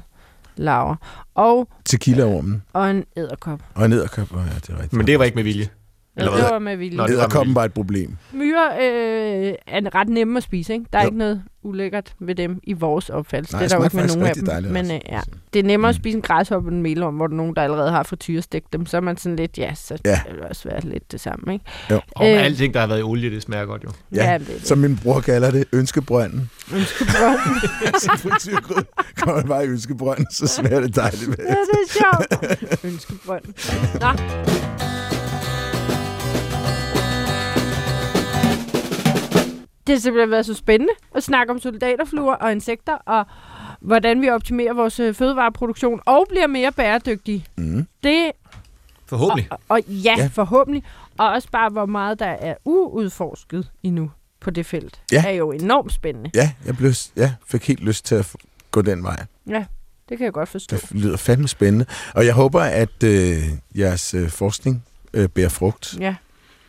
[0.55, 0.95] laver.
[1.35, 3.59] Og, tequila-ormen og en æderkop.
[3.75, 4.33] og en edderkop.
[4.33, 4.93] Oh, ja, det er rigtigt.
[4.93, 5.69] Men det var ikke med vilje.
[6.17, 6.97] Eller Eller det var med vilje.
[6.97, 8.17] Nå, det var med et problem.
[8.33, 10.85] Myrer øh, er ret nemme at spise, ikke?
[10.93, 11.07] Der er Jo.
[11.07, 13.53] ikke noget ulækkert ved dem i vores opfattelse.
[13.55, 14.71] Nej, det er der jo det ikke med nogen af dem.
[14.71, 15.19] Men øh, ja,
[15.53, 16.01] det er nemmere at Mm.
[16.01, 18.85] spise en græshoppe end en melorm, hvor der er nogen, der allerede har frityrestegt dem.
[18.85, 20.19] Så er man sådan lidt, ja, så Ja.
[20.27, 21.65] det vil også være lidt det samme, ikke?
[22.15, 22.45] Og Øh.
[22.45, 23.89] alting, der har været i olie, det smager godt jo.
[24.15, 24.67] Ja, det er det.
[24.67, 26.49] Som min bror kalder det, ønskebrønden.
[26.75, 27.39] Ønskebrønd.
[28.01, 28.83] Så frityrgrød
[29.17, 31.29] kommer man bare i ønskebrønden, så smager det dejligt.
[31.29, 32.85] ja, det er sjovt.
[32.93, 33.43] Ønskebrønd.
[34.01, 35.14] Nå.
[39.87, 43.25] Det har simpelthen været så spændende at snakke om soldaterfluer og insekter, og
[43.81, 47.45] hvordan vi optimerer vores øh, fødevareproduktion og bliver mere bæredygtige.
[47.57, 47.87] Mm.
[48.03, 48.31] Det
[49.05, 49.47] Forhåbentlig.
[49.51, 50.21] Og, og ja, Ja.
[50.23, 50.83] ja, forhåbentlig.
[51.17, 55.23] Og også bare, hvor meget der er uudforsket endnu på det felt, Ja.
[55.27, 56.31] er jo enormt spændende.
[56.33, 58.35] Ja, jeg blev, ja, fik helt lyst til at
[58.71, 59.25] gå den vej.
[59.47, 59.65] Ja,
[60.09, 60.75] det kan jeg godt forstå.
[60.75, 61.85] Det lyder fandme spændende.
[62.15, 63.37] Og jeg håber, at øh,
[63.77, 64.83] jeres øh, forskning
[65.13, 65.95] øh, bærer frugt.
[65.99, 66.15] Ja.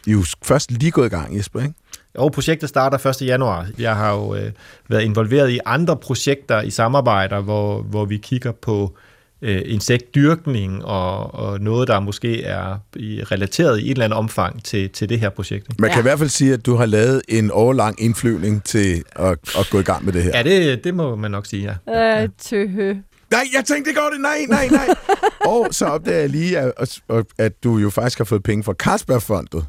[0.06, 1.74] I er jo først lige gået i gang, Jesper, ikke?
[2.18, 3.22] Og projektet starter 1.
[3.26, 3.66] januar.
[3.78, 4.52] Jeg har jo øh,
[4.88, 8.96] været involveret i andre projekter i samarbejder, hvor, hvor vi kigger på
[9.42, 14.64] øh, insektdyrkning og, og noget, der måske er i, relateret i et eller andet omfang
[14.64, 15.66] til, til det her projekt.
[15.70, 15.74] Ikke?
[15.82, 16.00] Man kan Ja.
[16.00, 19.78] i hvert fald sige, at du har lavet en årlang indflyvning til at, at gå
[19.78, 20.30] i gang med det her.
[20.34, 22.22] Ja, det, det må man nok sige, ja.
[22.22, 22.94] Øh, tøhø.
[23.30, 24.20] Nej, jeg tænkte, det går det.
[24.20, 24.88] Nej, nej, nej.
[25.52, 26.72] og så opdager jeg lige, at,
[27.10, 29.64] at, at du jo faktisk har fået penge fra Carlsbergfondet.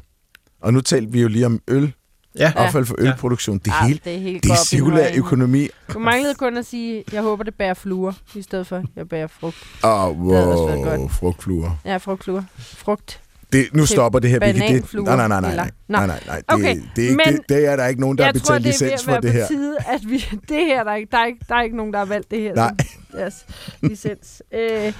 [0.62, 1.92] Og nu talte vi jo lige om øl,
[2.38, 3.06] Ja, affald for Ja.
[3.06, 3.58] ølproduktion.
[3.58, 5.68] Det Ah, hele, det er helt det er cirkulær økonomi.
[5.92, 9.26] Du manglede kun at sige, jeg håber, det bærer fluer, i stedet for, jeg bærer
[9.26, 9.56] frugt.
[9.84, 11.12] Åh, oh, også været wow, godt.
[11.12, 11.70] frugtfluer.
[11.84, 12.42] Ja, frugtfluer.
[12.58, 13.20] Frugt.
[13.52, 14.74] Det, nu stopper det her, Vicky.
[14.74, 16.36] Det, nej, nej, nej, nej, nej, nej, nej, nej.
[16.36, 18.42] Det, Okay, det, er ikke, men det, det er der ikke nogen, der har jeg
[18.42, 19.46] tror, betalt det er ved licens at for være det her.
[19.46, 20.16] på tide, at vi...
[20.48, 22.30] Det her, der er, ikke, der, er ikke, der er ikke nogen, der har valgt
[22.30, 22.54] det her.
[22.54, 22.70] Nej.
[23.10, 23.46] Som, yes,
[23.82, 24.42] licens.
[24.54, 24.92] Øh,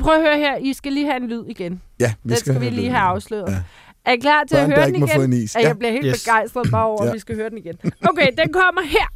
[0.00, 0.56] prøv at høre her.
[0.56, 1.80] I skal lige have en lyd igen.
[2.00, 3.50] Ja, vi Den skal, skal vi lige have afsløret.
[3.52, 3.58] Ja.
[4.08, 5.16] Er I klar til Børn, at der høre ikke den igen?
[5.16, 5.54] få en is.
[5.54, 5.60] Ja.
[5.60, 6.24] Jeg bliver helt Yes.
[6.24, 7.08] begejstret bare over, Ja.
[7.10, 7.74] at vi skal høre den igen.
[8.08, 9.06] Okay, den kommer her.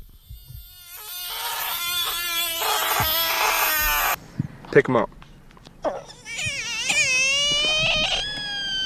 [4.73, 5.11] Pick him up.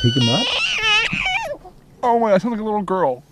[0.03, 0.47] Pick him up.
[2.03, 3.23] Oh my, I sound like a little girl.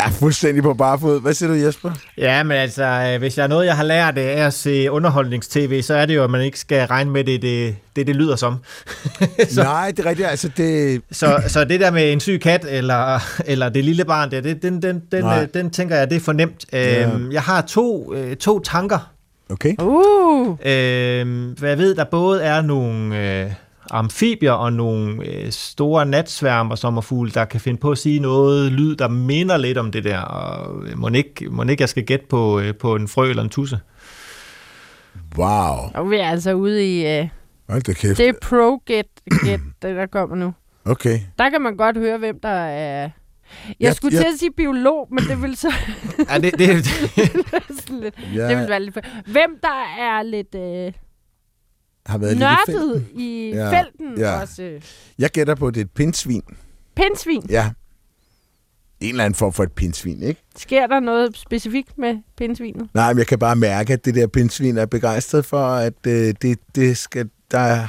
[0.00, 0.04] Ja.
[0.04, 1.20] Ja, fuldstændig på barefod.
[1.20, 1.90] Hvad siger du, Jesper?
[2.18, 5.82] Ja, men altså, øh, hvis jeg er noget, jeg har lært af at se underholdningstv,
[5.82, 8.36] så er det jo, at man ikke skal regne med det, det, det, det lyder
[8.36, 8.56] som.
[9.48, 9.62] Så.
[9.62, 10.28] Nej, det er rigtigt.
[10.28, 14.30] Altså, det, Så, så det der med en syg kat, eller, eller det lille barn
[14.30, 15.42] der, det, den, den, den, Nej.
[15.42, 16.64] øh, den tænker jeg, det er for nemt.
[16.72, 17.06] Ja.
[17.06, 19.10] Øhm, jeg har to, øh, to tanker.
[19.50, 19.74] okay.
[19.78, 20.56] Uh.
[20.64, 23.50] Øhm, hvad jeg ved, der både er nogle øh,
[23.90, 28.96] amfibier og nogle øh, store natsværmer sommerfugle, der kan finde på at sige noget lyd,
[28.96, 30.18] der minder lidt om det der.
[30.20, 33.48] Og må ikke, må ikke jeg skal gætte på, øh, på en frø eller en
[33.48, 33.80] tusse?
[35.38, 35.76] Wow.
[35.94, 37.20] Og vi er altså ude i...
[37.20, 37.28] Uh,
[37.68, 38.18] Hold da kæft.
[38.18, 40.52] det er pro-get, get, det der kommer nu.
[40.84, 41.20] Okay.
[41.38, 43.00] Der kan man godt høre, hvem der er...
[43.02, 43.10] Jeg
[43.80, 45.72] Jeg- skulle jeg- til at sige biolog, men det vil så
[46.30, 46.68] Ja, det, det,
[48.02, 48.14] lidt...
[48.34, 48.98] Jeg Det vil være lidt...
[49.26, 50.92] Hvem der er lidt øh,
[52.06, 53.20] har været lidt i nørdet felten.
[53.20, 54.40] i Ja, felten ja.
[54.40, 54.80] også.
[55.18, 56.42] Jeg gætter på, at det er et pindsvin.
[56.96, 57.42] pindsvin.
[57.50, 57.70] Ja.
[59.00, 60.42] En eller anden form for et pindsvin, ikke?
[60.56, 62.88] Sker der noget specifikt med pindsvinet?
[62.94, 66.34] Nej, men jeg kan bare mærke, at det der pindsvin er begejstret for, at øh,
[66.42, 67.86] det, det skal, der er,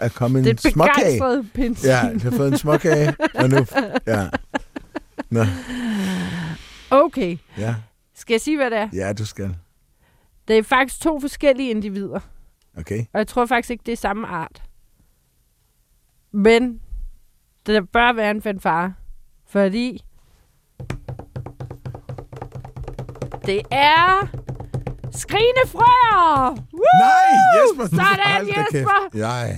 [0.00, 0.94] er kommet Det en er et småkage.
[0.96, 1.90] begejstret pindsvin.
[1.90, 3.66] Ja, jeg har fået en småkage, og nu...
[4.06, 4.28] Ja.
[5.30, 5.44] Nå,
[6.90, 7.36] Okay.
[7.58, 7.74] ja.
[8.14, 8.88] Skal jeg sige, hvad det er?
[8.92, 9.54] Ja, du skal.
[10.48, 12.20] Det er faktisk to forskellige individer.
[12.78, 12.98] Okay.
[13.12, 14.62] Og jeg tror faktisk ikke, det er samme art.
[16.32, 16.80] Men
[17.66, 18.94] der bør være en fanfare.
[19.46, 20.04] Fordi
[23.46, 24.28] det er
[25.12, 26.50] skrigende frøer!
[26.50, 26.82] Woo!
[27.00, 27.96] Nej, Jesper!
[27.96, 28.48] Sådan.
[28.48, 29.18] Jesper!
[29.18, 29.56] Nej.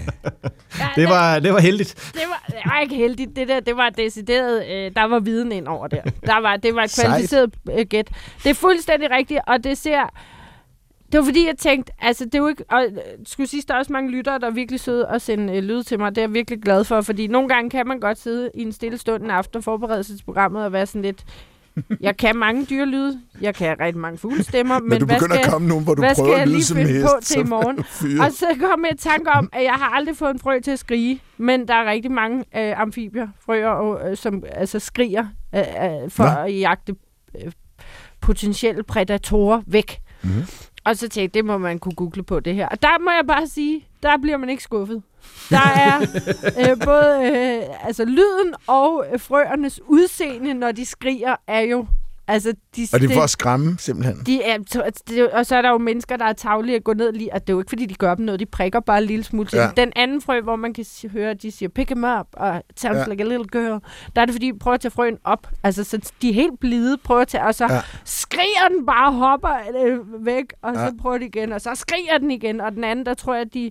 [0.79, 2.13] Ja, det, var, det var heldigt.
[2.15, 3.37] det var, det var ikke heldigt.
[3.37, 6.03] Det der, det var decideret, øh, der var viden ind over der.
[6.03, 8.09] der var, det var et kvalificeret øh, gæt.
[8.45, 10.09] Det er fuldstændig rigtigt, og det ser...
[11.13, 12.65] Det var fordi, jeg tænkte, altså det er jo ikke...
[12.71, 15.57] Og øh, skulle sige, der er også mange lyttere, der er virkelig søde og sende
[15.57, 16.11] øh, lyd til mig.
[16.11, 18.73] Det er jeg virkelig glad for, fordi nogle gange kan man godt sidde i en
[18.73, 21.25] stille stund en aften og forberede sig til programmet og være sådan lidt...
[22.01, 25.51] Jeg kan mange dyrelyde, jeg kan rigtig mange fuglestemmer, Men, men du hvad skal, at
[25.51, 27.05] komme nogen, hvor du hvad prøver skal jeg lyde lige finde hest.
[27.05, 27.79] på til i morgen?
[28.25, 30.71] Og så kom jeg i tanke om, at jeg har aldrig fået en frø til
[30.71, 35.27] at skrige, men der er rigtig mange øh, amfibier, frøer, og, øh, som altså skriger
[35.55, 36.31] øh, øh, for Nå.
[36.31, 36.95] at jagte
[37.45, 37.53] øh,
[38.21, 39.99] potentielle prædatorer væk.
[40.23, 40.45] Mhm.
[40.89, 42.69] Og så tænkte jeg, det må man kunne google på det her.
[42.69, 45.03] Og der må jeg bare sige, der bliver man ikke skuffet.
[45.51, 46.01] Der er
[46.71, 51.87] øh, både øh, altså lyden og øh, frøernes udseende, når de skriger, er jo...
[52.29, 54.17] Altså, de, Og det er for at skræmme, simpelthen.
[54.27, 56.93] de er, to- altså, og så er der jo mennesker, der er taglige at gå
[56.93, 58.99] ned lige, og det er jo ikke, fordi de gør dem noget, de prikker bare
[58.99, 59.57] en lille smule til.
[59.59, 59.71] Ja.
[59.77, 62.99] Den anden frø, hvor man kan høre, at de siger, pick him up, og sounds
[62.99, 63.05] Ja.
[63.11, 63.81] like a little girl,
[64.17, 65.47] der er det, fordi de prøver at tage frøen op.
[65.65, 67.75] Altså, så de er helt blide, prøver at tage, og så Ja.
[67.75, 67.81] ja.
[68.05, 69.55] skriger den bare, hopper
[69.85, 70.87] øh, væk, og Ja.
[70.87, 73.43] så prøver de igen, og så skriger den igen, og den anden, der tror jeg,
[73.43, 73.71] at de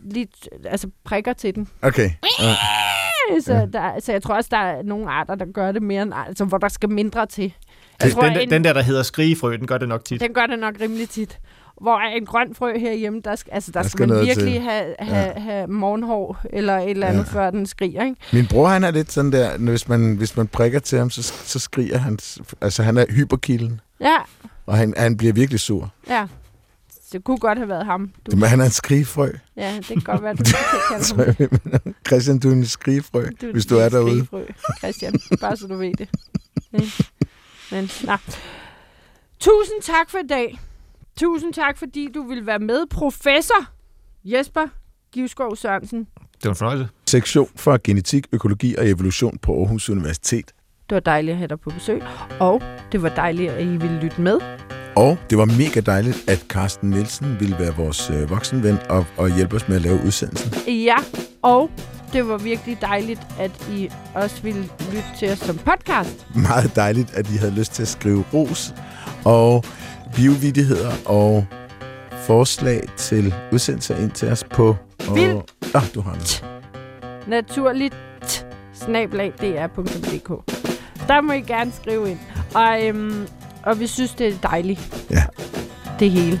[0.00, 0.28] lige,
[0.64, 1.68] altså, prikker til den.
[1.82, 2.10] Okay.
[2.40, 3.40] Ja.
[3.40, 6.12] Så, der, så jeg tror også, der er nogle arter, der gør det mere end
[6.26, 7.54] altså, hvor der skal mindre til.
[8.00, 10.20] Jeg Altså, den, en- den der, der hedder skrigefrø, den gør det nok tit.
[10.20, 11.38] den gør det nok rimelig tit.
[11.80, 14.62] Hvor en grøn frø herhjemme, der skal, altså, der, Der skal, skal man virkelig til.
[14.62, 15.40] have, have, ja.
[15.40, 17.38] have morgenhår eller et eller andet, ja.
[17.38, 18.04] før den skriger.
[18.04, 18.16] Ikke?
[18.32, 21.10] Min bror, han er lidt sådan der, når- hvis man, hvis man prikker til ham,
[21.10, 22.18] så, så skriger han.
[22.60, 24.16] Altså, han er hyperkilden, Ja,
[24.66, 25.92] og han, han bliver virkelig sur.
[26.08, 26.26] ja.
[27.12, 28.10] Det kunne godt have været ham.
[28.30, 29.30] Du, Men han er en skrigefrø.
[29.56, 30.54] ja, det kan godt være, du kan
[30.90, 31.48] kalde
[31.84, 31.94] ham.
[32.06, 34.10] Christian, du er en skrigefrø, Du, hvis du er derude.
[34.26, 34.44] skrigefrø,
[34.78, 36.08] Christian, bare så du ved det.
[37.70, 38.16] Men, nå.
[39.40, 40.58] Tusind tak for i dag.
[41.18, 42.86] Tusind tak, fordi du vil være med.
[42.90, 43.64] Professor
[44.24, 44.66] Jesper
[45.12, 45.98] Givskov Sørensen.
[45.98, 46.88] Det var en fornøjelse.
[47.06, 50.52] Sektion for genetik, økologi og evolution på Aarhus Universitet.
[50.88, 52.02] Det var dejligt at have dig på besøg,
[52.40, 52.62] og
[52.92, 54.40] det var dejligt, at I ville lytte med.
[54.96, 59.36] Og det var mega dejligt, at Carsten Nielsen ville være vores øh, voksenven og, og
[59.36, 60.52] hjælpe os med at lave udsendelsen.
[60.66, 60.96] Ja,
[61.42, 61.70] og
[62.12, 66.26] det var virkelig dejligt, at I også ville lytte til os som podcast.
[66.34, 68.74] Meget dejligt, at I havde lyst til at skrive ros
[69.24, 69.64] og
[70.14, 71.46] biovidigheder og
[72.26, 74.76] forslag til udsendelser ind til os på...
[75.08, 75.54] Og, Vildt.
[75.74, 76.44] Ah, du har det.
[77.26, 77.94] Naturligt
[78.74, 80.28] snablag.dr.dk
[81.08, 82.18] Der må I gerne skrive ind.
[82.54, 83.26] Og, øhm,
[83.62, 85.06] og vi synes, det er dejligt.
[85.10, 85.22] Ja.
[85.98, 86.40] Det hele.